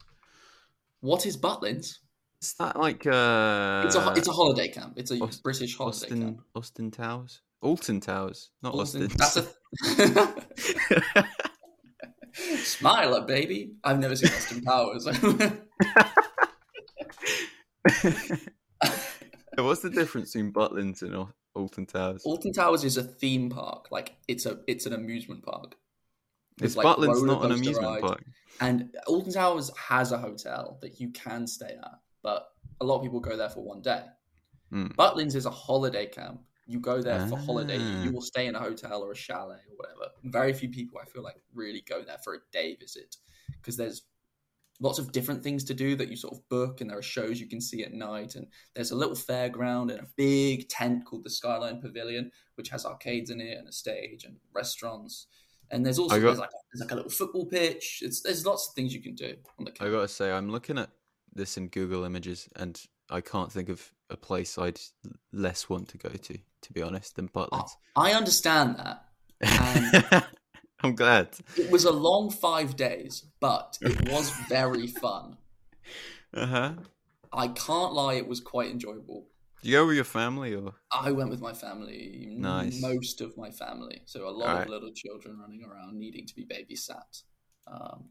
What 1.01 1.25
is 1.25 1.37
Butlins? 1.37 1.97
Is 2.41 2.53
that 2.59 2.77
like 2.77 3.05
uh? 3.05 3.83
It's 3.85 3.95
a 3.95 4.13
it's 4.15 4.27
a 4.27 4.31
holiday 4.33 4.67
camp. 4.69 4.93
It's 4.97 5.11
a 5.11 5.15
Aust- 5.19 5.43
British 5.43 5.77
holiday 5.77 5.95
Austin 5.97 6.21
camp. 6.21 6.41
Austin 6.55 6.91
Towers, 6.91 7.41
Alton 7.61 7.99
Towers, 7.99 8.49
not 8.61 8.73
Austin- 8.73 9.03
Austin. 9.03 9.17
That's 9.17 9.37
a 9.37 11.25
smiler, 12.63 13.21
baby. 13.25 13.71
I've 13.83 13.99
never 13.99 14.15
seen 14.15 14.29
Austin 14.29 14.61
Powers. 14.61 15.07
What's 19.57 19.81
the 19.81 19.89
difference 19.89 20.33
between 20.33 20.53
Butlins 20.53 21.01
and 21.01 21.13
Al- 21.13 21.33
Alton 21.55 21.85
Towers? 21.85 22.23
Alton 22.25 22.53
Towers 22.53 22.83
is 22.83 22.97
a 22.97 23.03
theme 23.03 23.49
park. 23.49 23.87
Like 23.91 24.15
it's 24.27 24.45
a 24.45 24.59
it's 24.67 24.85
an 24.85 24.93
amusement 24.93 25.43
park. 25.43 25.75
With, 26.59 26.75
like, 26.75 26.85
Butlins 26.85 27.25
not 27.25 27.45
an 27.45 27.51
amusement 27.51 27.87
rides. 27.87 28.01
park? 28.01 28.23
And 28.59 28.95
Alton 29.07 29.31
Towers 29.31 29.71
has 29.77 30.11
a 30.11 30.17
hotel 30.17 30.77
that 30.81 30.99
you 30.99 31.09
can 31.11 31.47
stay 31.47 31.77
at, 31.81 31.99
but 32.21 32.49
a 32.81 32.85
lot 32.85 32.97
of 32.97 33.03
people 33.03 33.21
go 33.21 33.37
there 33.37 33.49
for 33.49 33.63
one 33.63 33.81
day. 33.81 34.03
Hmm. 34.69 34.87
Butlins 34.87 35.35
is 35.35 35.45
a 35.45 35.51
holiday 35.51 36.05
camp. 36.05 36.41
You 36.67 36.79
go 36.79 37.01
there 37.01 37.25
for 37.27 37.37
holiday. 37.37 37.79
Ah. 37.79 38.03
You 38.03 38.11
will 38.11 38.21
stay 38.21 38.45
in 38.45 38.53
a 38.55 38.59
hotel 38.59 39.01
or 39.01 39.11
a 39.11 39.15
chalet 39.15 39.55
or 39.55 39.75
whatever. 39.75 40.11
Very 40.23 40.53
few 40.53 40.69
people, 40.69 40.99
I 41.01 41.05
feel 41.05 41.23
like, 41.23 41.41
really 41.55 41.81
go 41.81 42.03
there 42.03 42.19
for 42.23 42.35
a 42.35 42.39
day 42.51 42.75
visit 42.79 43.15
because 43.55 43.75
there's 43.75 44.03
lots 44.79 44.99
of 44.99 45.11
different 45.11 45.43
things 45.43 45.63
to 45.65 45.73
do 45.73 45.95
that 45.95 46.09
you 46.09 46.15
sort 46.15 46.33
of 46.33 46.47
book, 46.49 46.81
and 46.81 46.89
there 46.89 46.97
are 46.97 47.01
shows 47.03 47.39
you 47.39 47.47
can 47.47 47.59
see 47.61 47.83
at 47.83 47.93
night. 47.93 48.35
And 48.35 48.47
there's 48.75 48.91
a 48.91 48.95
little 48.95 49.15
fairground 49.15 49.91
and 49.91 49.99
a 49.99 50.07
big 50.15 50.69
tent 50.69 51.05
called 51.05 51.23
the 51.23 51.29
Skyline 51.29 51.81
Pavilion, 51.81 52.31
which 52.55 52.69
has 52.69 52.85
arcades 52.85 53.29
in 53.29 53.41
it 53.41 53.57
and 53.57 53.67
a 53.67 53.71
stage 53.71 54.23
and 54.23 54.37
restaurants. 54.53 55.27
And 55.71 55.85
there's 55.85 55.99
also 55.99 56.15
got- 56.19 56.25
there's 56.27 56.39
like 56.39 56.49
a, 56.49 56.57
there's 56.73 56.81
like 56.81 56.91
a 56.91 56.95
little 56.95 57.11
football 57.11 57.45
pitch. 57.45 57.99
It's 58.03 58.21
there's 58.21 58.45
lots 58.45 58.69
of 58.69 58.73
things 58.75 58.93
you 58.93 59.01
can 59.01 59.15
do 59.15 59.35
on 59.59 59.65
the 59.65 59.71
I 59.79 59.89
gotta 59.89 60.07
say, 60.07 60.31
I'm 60.31 60.49
looking 60.49 60.77
at 60.77 60.89
this 61.33 61.57
in 61.57 61.67
Google 61.67 62.05
Images, 62.05 62.47
and 62.55 62.81
I 63.09 63.21
can't 63.21 63.51
think 63.51 63.69
of 63.69 63.91
a 64.09 64.17
place 64.17 64.57
I'd 64.57 64.79
less 65.31 65.69
want 65.69 65.89
to 65.89 65.97
go 65.97 66.09
to, 66.09 66.37
to 66.61 66.73
be 66.73 66.81
honest, 66.81 67.15
than 67.15 67.27
Butlins. 67.29 67.69
I 67.95 68.13
understand 68.13 68.77
that. 68.77 69.05
I'm 70.83 70.95
glad. 70.95 71.29
It 71.57 71.69
was 71.71 71.83
a 71.85 71.91
long 71.91 72.29
five 72.29 72.75
days, 72.75 73.25
but 73.39 73.77
it 73.81 74.09
was 74.09 74.31
very 74.47 74.87
fun. 75.03 75.37
Uh 76.33 76.45
huh. 76.45 76.73
I 77.33 77.47
can't 77.49 77.93
lie, 77.93 78.13
it 78.15 78.27
was 78.27 78.39
quite 78.39 78.71
enjoyable. 78.71 79.27
Do 79.61 79.69
you 79.69 79.75
go 79.75 79.87
with 79.87 79.95
your 79.95 80.05
family 80.05 80.55
or? 80.55 80.73
I 80.91 81.11
went 81.11 81.29
with 81.29 81.41
my 81.41 81.51
family, 81.53 82.33
Nice. 82.37 82.81
most 82.81 83.19
of 83.19 83.35
my 83.37 83.51
family. 83.51 84.01
So 84.05 84.27
a 84.27 84.31
lot 84.31 84.61
of 84.63 84.69
little 84.69 84.91
children 84.93 85.37
running 85.37 85.63
around 85.65 85.99
needing 85.99 86.25
to 86.27 86.33
be 86.35 86.45
babysat, 86.45 87.23
um, 87.67 88.05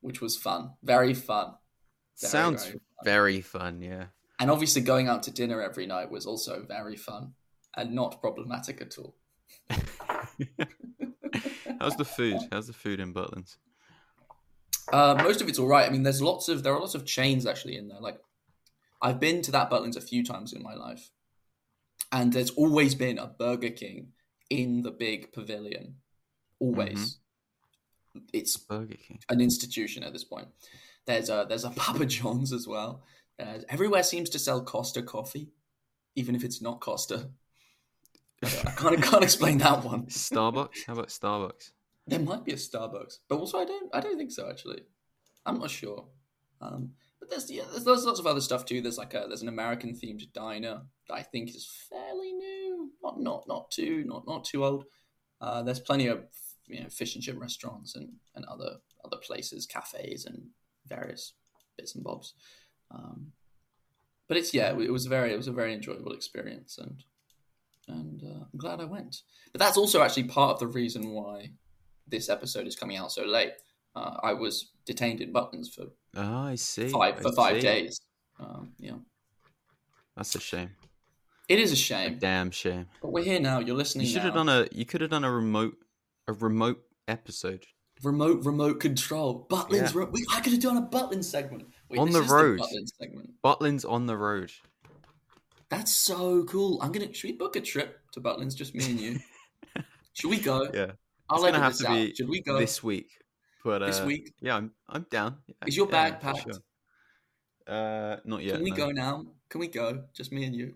which 0.00 0.20
was 0.20 0.36
fun. 0.36 0.72
Very 0.82 1.14
fun. 1.14 1.54
Very, 2.20 2.30
Sounds 2.30 2.64
very 2.64 2.72
fun. 2.72 3.04
very 3.04 3.40
fun. 3.40 3.82
Yeah. 3.82 4.06
And 4.40 4.50
obviously, 4.50 4.82
going 4.82 5.06
out 5.08 5.22
to 5.24 5.30
dinner 5.30 5.62
every 5.62 5.86
night 5.86 6.10
was 6.10 6.26
also 6.26 6.64
very 6.66 6.96
fun 6.96 7.34
and 7.76 7.94
not 7.94 8.20
problematic 8.20 8.80
at 8.82 8.98
all. 8.98 9.14
How's 11.82 11.96
the 11.96 12.04
food? 12.04 12.38
How's 12.52 12.68
the 12.68 12.72
food 12.72 13.00
in 13.00 13.12
Butlins? 13.12 13.56
Uh, 14.92 15.20
most 15.20 15.40
of 15.40 15.48
it's 15.48 15.58
all 15.58 15.66
right. 15.66 15.86
I 15.86 15.90
mean, 15.90 16.04
there's 16.04 16.22
lots 16.22 16.48
of 16.48 16.62
there 16.62 16.72
are 16.72 16.80
lots 16.80 16.94
of 16.94 17.04
chains 17.04 17.44
actually 17.44 17.76
in 17.76 17.88
there. 17.88 18.00
Like, 18.00 18.18
I've 19.00 19.18
been 19.18 19.42
to 19.42 19.50
that 19.52 19.68
Butlins 19.68 19.96
a 19.96 20.00
few 20.00 20.24
times 20.24 20.52
in 20.52 20.62
my 20.62 20.74
life, 20.74 21.10
and 22.12 22.32
there's 22.32 22.50
always 22.50 22.94
been 22.94 23.18
a 23.18 23.26
Burger 23.26 23.70
King 23.70 24.12
in 24.48 24.82
the 24.82 24.92
big 24.92 25.32
pavilion. 25.32 25.96
Always, 26.60 27.18
it's 28.32 28.56
Burger 28.56 28.94
King. 28.94 29.18
an 29.28 29.40
institution 29.40 30.04
at 30.04 30.12
this 30.12 30.24
point. 30.24 30.48
There's 31.06 31.30
a 31.30 31.46
there's 31.48 31.64
a 31.64 31.70
Papa 31.76 32.06
John's 32.06 32.52
as 32.52 32.68
well. 32.68 33.02
There's, 33.38 33.64
everywhere 33.68 34.04
seems 34.04 34.30
to 34.30 34.38
sell 34.38 34.62
Costa 34.62 35.02
coffee, 35.02 35.48
even 36.14 36.36
if 36.36 36.44
it's 36.44 36.62
not 36.62 36.80
Costa. 36.80 37.30
I 38.42 38.70
can't, 38.76 38.98
I 38.98 39.00
can't 39.00 39.24
explain 39.24 39.58
that 39.58 39.84
one. 39.84 40.06
Starbucks? 40.06 40.86
How 40.86 40.94
about 40.94 41.08
Starbucks? 41.08 41.70
There 42.06 42.18
might 42.18 42.44
be 42.44 42.52
a 42.52 42.56
Starbucks, 42.56 43.18
but 43.28 43.36
also 43.36 43.58
I 43.58 43.64
don't 43.64 43.94
I 43.94 44.00
don't 44.00 44.18
think 44.18 44.32
so 44.32 44.48
actually. 44.50 44.82
I'm 45.46 45.58
not 45.58 45.70
sure. 45.70 46.06
Um, 46.60 46.90
but 47.20 47.30
there's 47.30 47.50
yeah, 47.50 47.62
there's, 47.70 47.84
there's 47.84 48.04
lots 48.04 48.20
of 48.20 48.26
other 48.26 48.40
stuff 48.40 48.64
too. 48.64 48.80
There's 48.80 48.98
like 48.98 49.14
a 49.14 49.24
there's 49.28 49.42
an 49.42 49.48
American 49.48 49.92
themed 49.94 50.32
diner 50.32 50.82
that 51.08 51.14
I 51.14 51.22
think 51.22 51.50
is 51.50 51.68
fairly 51.88 52.32
new, 52.32 52.90
not 53.02 53.20
not 53.20 53.44
not 53.46 53.70
too 53.70 54.04
not 54.06 54.26
not 54.26 54.44
too 54.44 54.64
old. 54.64 54.84
Uh, 55.40 55.62
there's 55.62 55.80
plenty 55.80 56.08
of 56.08 56.24
you 56.66 56.82
know 56.82 56.88
fish 56.88 57.14
and 57.14 57.22
chip 57.22 57.40
restaurants 57.40 57.94
and 57.94 58.08
and 58.34 58.44
other 58.46 58.78
other 59.04 59.18
places, 59.18 59.66
cafes 59.66 60.26
and 60.26 60.48
various 60.86 61.34
bits 61.76 61.94
and 61.94 62.02
bobs. 62.02 62.34
Um, 62.90 63.32
but 64.28 64.36
it's 64.36 64.52
yeah, 64.52 64.76
it 64.76 64.92
was 64.92 65.06
very 65.06 65.32
it 65.32 65.36
was 65.36 65.48
a 65.48 65.52
very 65.52 65.74
enjoyable 65.74 66.12
experience 66.12 66.78
and 66.78 67.04
and 67.88 68.22
uh, 68.22 68.44
I'm 68.52 68.58
glad 68.58 68.80
I 68.80 68.84
went. 68.84 69.22
But 69.52 69.58
that's 69.60 69.76
also 69.76 70.02
actually 70.02 70.24
part 70.24 70.54
of 70.54 70.60
the 70.60 70.66
reason 70.68 71.10
why 71.10 71.50
this 72.06 72.28
episode 72.28 72.66
is 72.66 72.76
coming 72.76 72.96
out 72.96 73.12
so 73.12 73.24
late. 73.24 73.52
Uh, 73.94 74.16
I 74.22 74.32
was 74.32 74.70
detained 74.86 75.20
in 75.20 75.32
Butlins 75.32 75.68
for 75.72 75.86
Ah, 76.16 76.46
I 76.48 76.54
see. 76.56 76.88
five 76.88 77.18
I 77.18 77.22
for 77.22 77.32
five 77.32 77.56
see. 77.56 77.62
days. 77.62 78.00
Um, 78.40 78.72
yeah, 78.78 78.96
That's 80.16 80.34
a 80.34 80.40
shame. 80.40 80.70
it 81.48 81.58
is 81.58 81.70
a 81.70 81.74
A 81.74 81.76
shame, 81.76 82.18
damn 82.18 82.50
shame. 82.50 82.86
but 83.00 83.12
we're 83.12 83.24
here 83.24 83.40
now. 83.40 83.58
You're 83.60 83.76
listening. 83.76 84.06
You 84.06 84.12
should 84.12 84.22
have 84.22 84.34
done 84.34 84.48
a. 84.48 84.66
You 84.72 84.84
could 84.86 85.00
have 85.02 85.10
done 85.10 85.24
a 85.24 85.30
remote, 85.30 85.76
a 86.26 86.32
remote 86.32 86.80
episode 87.08 87.64
remote 88.02 88.44
remote 88.44 88.80
control. 88.80 89.46
Butlins. 89.48 89.94
Yeah. 89.94 90.04
We, 90.10 90.24
I 90.34 90.40
could 90.40 90.52
have 90.52 90.62
done 90.62 90.76
a 90.76 90.82
Butlins 90.82 91.24
segment 91.24 91.64
Wait, 91.88 92.00
On 92.00 92.10
the 92.10 92.22
road. 92.22 92.58
Butlins 92.58 92.88
segment. 92.98 93.30
Butlins 93.44 93.88
on 93.88 94.06
the 94.06 94.16
road. 94.16 94.50
That's 95.72 95.90
so 95.90 96.44
cool. 96.44 96.78
I'm 96.82 96.92
gonna. 96.92 97.14
Should 97.14 97.30
we 97.30 97.36
book 97.36 97.56
a 97.56 97.60
trip 97.62 97.98
to 98.12 98.20
Butlins? 98.20 98.54
Just 98.54 98.74
me 98.74 98.84
and 98.84 99.00
you. 99.00 99.18
should 100.12 100.28
we 100.28 100.38
go? 100.38 100.68
Yeah, 100.72 100.92
I'll 101.30 101.42
it's 101.42 101.50
gonna 101.50 101.64
have 101.64 101.78
to 101.78 101.88
out. 101.88 101.94
be 101.94 102.14
Should 102.14 102.28
we 102.28 102.42
go 102.42 102.58
this 102.58 102.82
week. 102.82 103.08
But 103.64 103.82
uh, 103.82 103.86
this 103.86 104.02
week? 104.02 104.34
yeah, 104.42 104.56
I'm 104.56 104.72
I'm 104.86 105.06
down. 105.10 105.38
Yeah, 105.46 105.54
Is 105.66 105.74
your 105.74 105.86
bag 105.86 106.20
packed? 106.20 106.42
sure. 106.42 106.60
Uh, 107.66 108.16
not 108.26 108.42
yet. 108.42 108.56
Can 108.56 108.64
we 108.64 108.70
no. 108.70 108.76
go 108.76 108.90
now? 108.90 109.24
Can 109.48 109.60
we 109.60 109.68
go? 109.68 110.04
Just 110.12 110.30
me 110.30 110.44
and 110.44 110.54
you. 110.54 110.74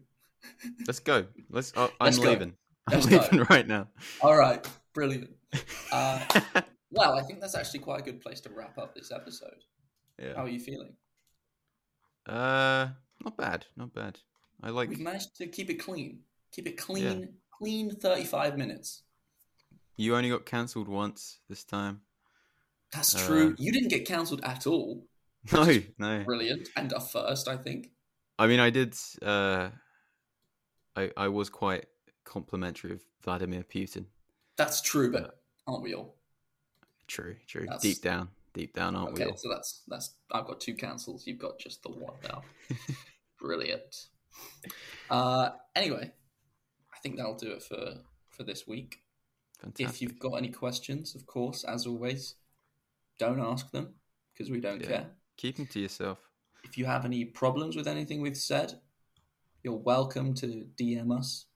Let's 0.86 1.01
go. 1.01 1.26
Let's. 1.51 1.74
Oh, 1.76 1.90
Let's 2.01 2.16
I'm 2.16 2.24
go. 2.24 2.30
leaving. 2.30 2.55
I'm 2.86 2.94
Let's 2.94 3.07
go. 3.07 3.18
leaving 3.18 3.47
right 3.51 3.66
now. 3.66 3.88
All 4.22 4.34
right, 4.38 4.66
brilliant. 4.94 5.28
Uh, 5.92 6.24
well, 6.90 7.18
I 7.18 7.22
think 7.22 7.42
that's 7.42 7.55
actually 7.55 7.80
quite 7.80 8.01
a 8.01 8.03
good 8.03 8.22
place 8.22 8.40
to 8.40 8.49
wrap 8.49 8.78
up 8.78 8.94
this 8.94 9.12
episode. 9.12 9.62
Yeah. 10.18 10.36
How 10.36 10.44
are 10.44 10.49
you 10.49 10.61
feeling? 10.61 10.94
Uh, 12.26 12.88
not 13.22 13.36
bad. 13.36 13.66
Not 13.76 13.92
bad. 13.92 14.20
I 14.62 14.70
like. 14.70 14.88
We've 14.88 15.00
managed 15.00 15.36
to 15.36 15.46
keep 15.46 15.70
it 15.70 15.74
clean. 15.74 16.20
Keep 16.52 16.68
it 16.68 16.76
clean. 16.76 17.28
Clean. 17.59 17.90
Thirty-five 17.90 18.57
minutes. 18.57 19.02
You 19.96 20.14
only 20.16 20.28
got 20.28 20.44
cancelled 20.44 20.88
once 20.88 21.38
this 21.48 21.64
time. 21.64 22.02
That's 22.92 23.26
true. 23.26 23.50
Uh, 23.50 23.54
you 23.59 23.72
didn't 23.72 23.88
get 23.88 24.07
cancelled 24.07 24.42
at 24.42 24.66
all. 24.66 25.07
No, 25.52 25.64
no. 25.96 26.24
Brilliant. 26.24 26.70
And 26.76 26.90
a 26.90 26.98
first, 26.98 27.46
I 27.46 27.57
think. 27.57 27.92
I 28.36 28.48
mean, 28.48 28.59
I 28.59 28.70
did. 28.70 28.96
Uh, 29.22 29.68
I 30.96 31.12
I 31.16 31.28
was 31.28 31.48
quite 31.50 31.86
complimentary 32.24 32.92
of 32.92 33.02
Vladimir 33.22 33.62
Putin. 33.62 34.07
That's 34.57 34.80
true, 34.80 35.12
but 35.12 35.38
aren't 35.68 35.84
we 35.84 35.94
all? 35.94 36.16
True, 37.07 37.36
true. 37.46 37.66
That's... 37.68 37.82
Deep 37.82 38.02
down, 38.02 38.28
deep 38.54 38.74
down, 38.74 38.96
aren't 38.96 39.12
okay, 39.12 39.26
we 39.26 39.30
all? 39.30 39.36
So 39.36 39.48
that's 39.48 39.82
that's. 39.86 40.14
I've 40.32 40.46
got 40.46 40.61
two 40.61 40.74
cancels. 40.74 41.28
You've 41.28 41.38
got 41.38 41.61
just 41.61 41.82
the 41.84 41.90
one 41.90 42.14
now. 42.24 42.42
Brilliant. 43.40 44.09
Uh, 45.11 45.51
anyway, 45.74 46.11
I 46.93 46.99
think 47.03 47.16
that'll 47.16 47.37
do 47.37 47.53
it 47.53 47.62
for 47.62 47.95
for 48.30 48.43
this 48.43 48.66
week. 48.66 49.01
Fantastic. 49.61 49.89
If 49.89 50.03
you've 50.03 50.18
got 50.18 50.34
any 50.34 50.49
questions, 50.49 51.14
of 51.14 51.26
course, 51.26 51.64
as 51.64 51.87
always, 51.87 52.34
don't 53.18 53.41
ask 53.41 53.70
them 53.70 53.95
because 54.32 54.51
we 54.51 54.61
don't 54.61 54.80
yeah. 54.82 54.89
care. 54.89 55.07
Keep 55.37 55.57
them 55.57 55.66
to 55.66 55.80
yourself. 55.80 56.18
If 56.64 56.76
you 56.76 56.84
have 56.84 57.05
any 57.05 57.24
problems 57.24 57.76
with 57.76 57.87
anything 57.87 58.20
we've 58.20 58.37
said, 58.37 58.80
you're 59.62 59.74
welcome 59.74 60.34
to 60.34 60.66
DM 60.78 61.16
us, 61.16 61.47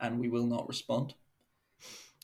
and 0.00 0.18
we 0.18 0.28
will 0.28 0.46
not 0.46 0.68
respond. 0.68 1.14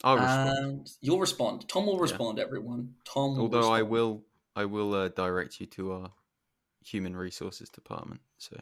I'll 0.03 0.17
respond. 0.17 0.59
And 0.59 0.91
you'll 1.01 1.21
respond. 1.21 1.69
Tom 1.69 1.87
will 1.87 1.99
respond. 1.99 2.39
Yeah. 2.39 2.45
Everyone. 2.45 2.95
Tom. 3.05 3.39
Although 3.39 3.59
respond. 3.59 3.77
I 3.77 3.83
will, 3.83 4.23
I 4.57 4.65
will 4.67 4.95
uh, 4.95 5.09
direct 5.09 5.61
you 5.61 5.67
to 5.67 5.93
our 5.93 6.13
human 6.85 7.17
resources 7.17 7.71
department. 7.71 8.21
So. 8.39 8.59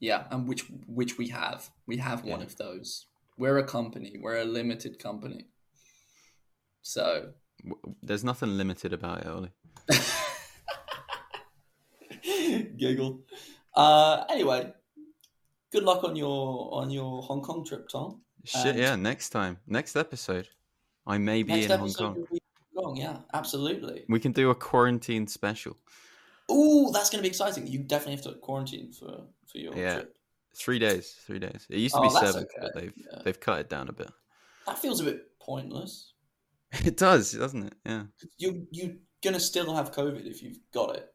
Yeah, 0.00 0.24
and 0.30 0.48
which 0.48 0.64
which 0.86 1.18
we 1.18 1.28
have. 1.28 1.70
We 1.86 1.98
have 1.98 2.24
yeah. 2.24 2.32
one 2.32 2.42
of 2.42 2.56
those. 2.56 3.06
We're 3.36 3.58
a 3.58 3.64
company. 3.64 4.16
We're 4.20 4.38
a 4.38 4.44
limited 4.44 4.98
company. 4.98 5.46
So. 6.82 7.32
There's 8.02 8.22
nothing 8.22 8.56
limited 8.56 8.92
about 8.92 9.20
it, 9.20 9.26
Ollie. 9.26 9.50
Giggle. 12.76 13.20
Uh, 13.74 14.24
anyway, 14.30 14.72
good 15.72 15.82
luck 15.82 16.04
on 16.04 16.16
your 16.16 16.72
on 16.72 16.90
your 16.90 17.22
Hong 17.22 17.42
Kong 17.42 17.64
trip, 17.64 17.88
Tom. 17.88 18.20
Shit, 18.44 18.66
and 18.66 18.78
yeah. 18.78 18.96
Next 18.96 19.30
time, 19.30 19.58
next 19.66 19.96
episode, 19.96 20.48
I 21.06 21.18
may 21.18 21.42
be 21.42 21.64
in 21.64 21.70
Hong 21.70 21.92
Kong. 21.92 22.26
Kong. 22.76 22.96
Yeah, 22.96 23.18
absolutely. 23.34 24.04
We 24.08 24.20
can 24.20 24.32
do 24.32 24.50
a 24.50 24.54
quarantine 24.54 25.26
special. 25.26 25.76
Oh, 26.48 26.90
that's 26.92 27.10
going 27.10 27.18
to 27.18 27.22
be 27.22 27.28
exciting. 27.28 27.66
You 27.66 27.80
definitely 27.80 28.16
have 28.16 28.24
to 28.24 28.40
quarantine 28.40 28.92
for 28.92 29.24
for 29.46 29.58
your 29.58 29.76
yeah. 29.76 29.94
trip. 29.94 30.16
Three 30.56 30.78
days. 30.78 31.16
Three 31.26 31.38
days. 31.38 31.66
It 31.68 31.78
used 31.78 31.94
to 31.94 32.00
oh, 32.00 32.04
be 32.04 32.10
seven, 32.10 32.44
okay. 32.44 32.58
but 32.60 32.74
they've 32.74 32.92
yeah. 32.96 33.22
they've 33.24 33.38
cut 33.38 33.60
it 33.60 33.68
down 33.68 33.88
a 33.88 33.92
bit. 33.92 34.10
That 34.66 34.78
feels 34.78 35.00
a 35.00 35.04
bit 35.04 35.38
pointless. 35.40 36.12
It 36.84 36.98
does, 36.98 37.32
doesn't 37.32 37.62
it? 37.62 37.74
Yeah. 37.86 38.02
You 38.36 38.66
you're 38.70 38.96
gonna 39.24 39.40
still 39.40 39.74
have 39.74 39.90
COVID 39.90 40.26
if 40.26 40.42
you've 40.42 40.58
got 40.74 40.96
it. 40.96 41.08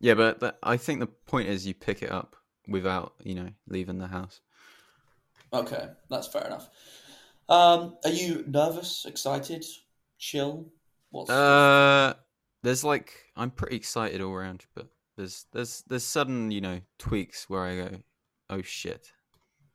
Yeah, 0.00 0.14
but 0.14 0.58
I 0.62 0.76
think 0.76 1.00
the 1.00 1.06
point 1.06 1.48
is 1.48 1.66
you 1.66 1.72
pick 1.72 2.02
it 2.02 2.12
up 2.12 2.36
without 2.68 3.14
you 3.22 3.34
know 3.34 3.48
leaving 3.68 3.98
the 3.98 4.06
house. 4.06 4.40
Okay, 5.52 5.88
that's 6.08 6.26
fair 6.26 6.46
enough. 6.46 6.68
Um, 7.48 7.96
are 8.04 8.10
you 8.10 8.44
nervous, 8.46 9.04
excited, 9.06 9.64
chill? 10.18 10.70
What's 11.10 11.30
uh, 11.30 12.14
there's 12.62 12.84
like 12.84 13.12
I'm 13.36 13.50
pretty 13.50 13.76
excited 13.76 14.20
all 14.20 14.32
around, 14.32 14.66
but 14.74 14.88
there's 15.16 15.46
there's 15.52 15.82
there's 15.86 16.04
sudden 16.04 16.50
you 16.50 16.60
know 16.60 16.80
tweaks 16.98 17.48
where 17.48 17.64
I 17.64 17.76
go, 17.76 17.96
oh 18.48 18.62
shit, 18.62 19.12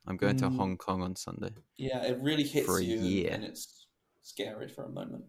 I'm 0.08 0.18
going 0.18 0.36
mm. 0.36 0.40
to 0.40 0.50
Hong 0.50 0.78
Kong 0.78 1.02
on 1.02 1.16
Sunday. 1.16 1.52
Yeah, 1.78 2.04
it 2.04 2.20
really 2.22 2.44
hits 2.44 2.66
for 2.66 2.80
a 2.80 2.84
you, 2.84 2.98
year. 2.98 3.30
and 3.32 3.44
it's 3.44 3.88
scary 4.22 4.68
for 4.68 4.84
a 4.84 4.90
moment. 4.90 5.26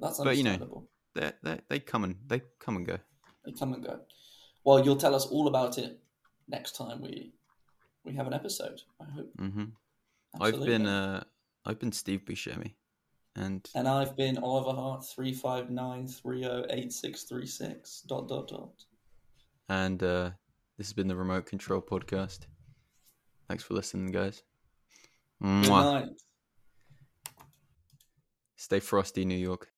That's 0.00 0.18
but 0.18 0.36
you 0.36 0.44
know 0.44 0.86
they 1.14 1.32
they 1.42 1.60
they 1.68 1.78
come 1.80 2.04
and 2.04 2.16
they 2.26 2.42
come 2.58 2.76
and 2.76 2.86
go. 2.86 2.98
They 3.44 3.52
come 3.52 3.72
and 3.72 3.84
go. 3.84 4.00
Well, 4.64 4.84
you'll 4.84 4.96
tell 4.96 5.14
us 5.14 5.26
all 5.26 5.48
about 5.48 5.78
it 5.78 5.98
next 6.48 6.76
time 6.76 7.00
we 7.00 7.32
we 8.04 8.14
have 8.14 8.26
an 8.26 8.34
episode. 8.34 8.80
I 9.00 9.10
hope. 9.10 9.32
Mm-hmm. 9.38 9.64
I've 10.40 10.60
been 10.60 10.86
uh, 10.86 11.24
I've 11.64 11.78
been 11.78 11.92
Steve 11.92 12.24
Buscemi, 12.24 12.74
and 13.36 13.68
and 13.74 13.88
I've 13.88 14.16
been 14.16 14.38
Oliver 14.38 14.72
Hart 14.72 15.04
three 15.04 15.32
five 15.32 15.70
nine 15.70 16.06
three 16.08 16.42
zero 16.42 16.64
oh 16.64 16.66
eight 16.70 16.92
six 16.92 17.24
three 17.24 17.46
six 17.46 18.02
dot 18.02 18.28
dot 18.28 18.48
dot. 18.48 18.84
And 19.68 20.02
uh, 20.02 20.30
this 20.76 20.88
has 20.88 20.92
been 20.92 21.08
the 21.08 21.16
Remote 21.16 21.46
Control 21.46 21.80
Podcast. 21.80 22.40
Thanks 23.48 23.62
for 23.62 23.74
listening, 23.74 24.10
guys. 24.10 24.42
Good 25.40 25.68
night. 25.68 26.08
Stay 28.56 28.80
frosty, 28.80 29.24
New 29.24 29.38
York. 29.38 29.68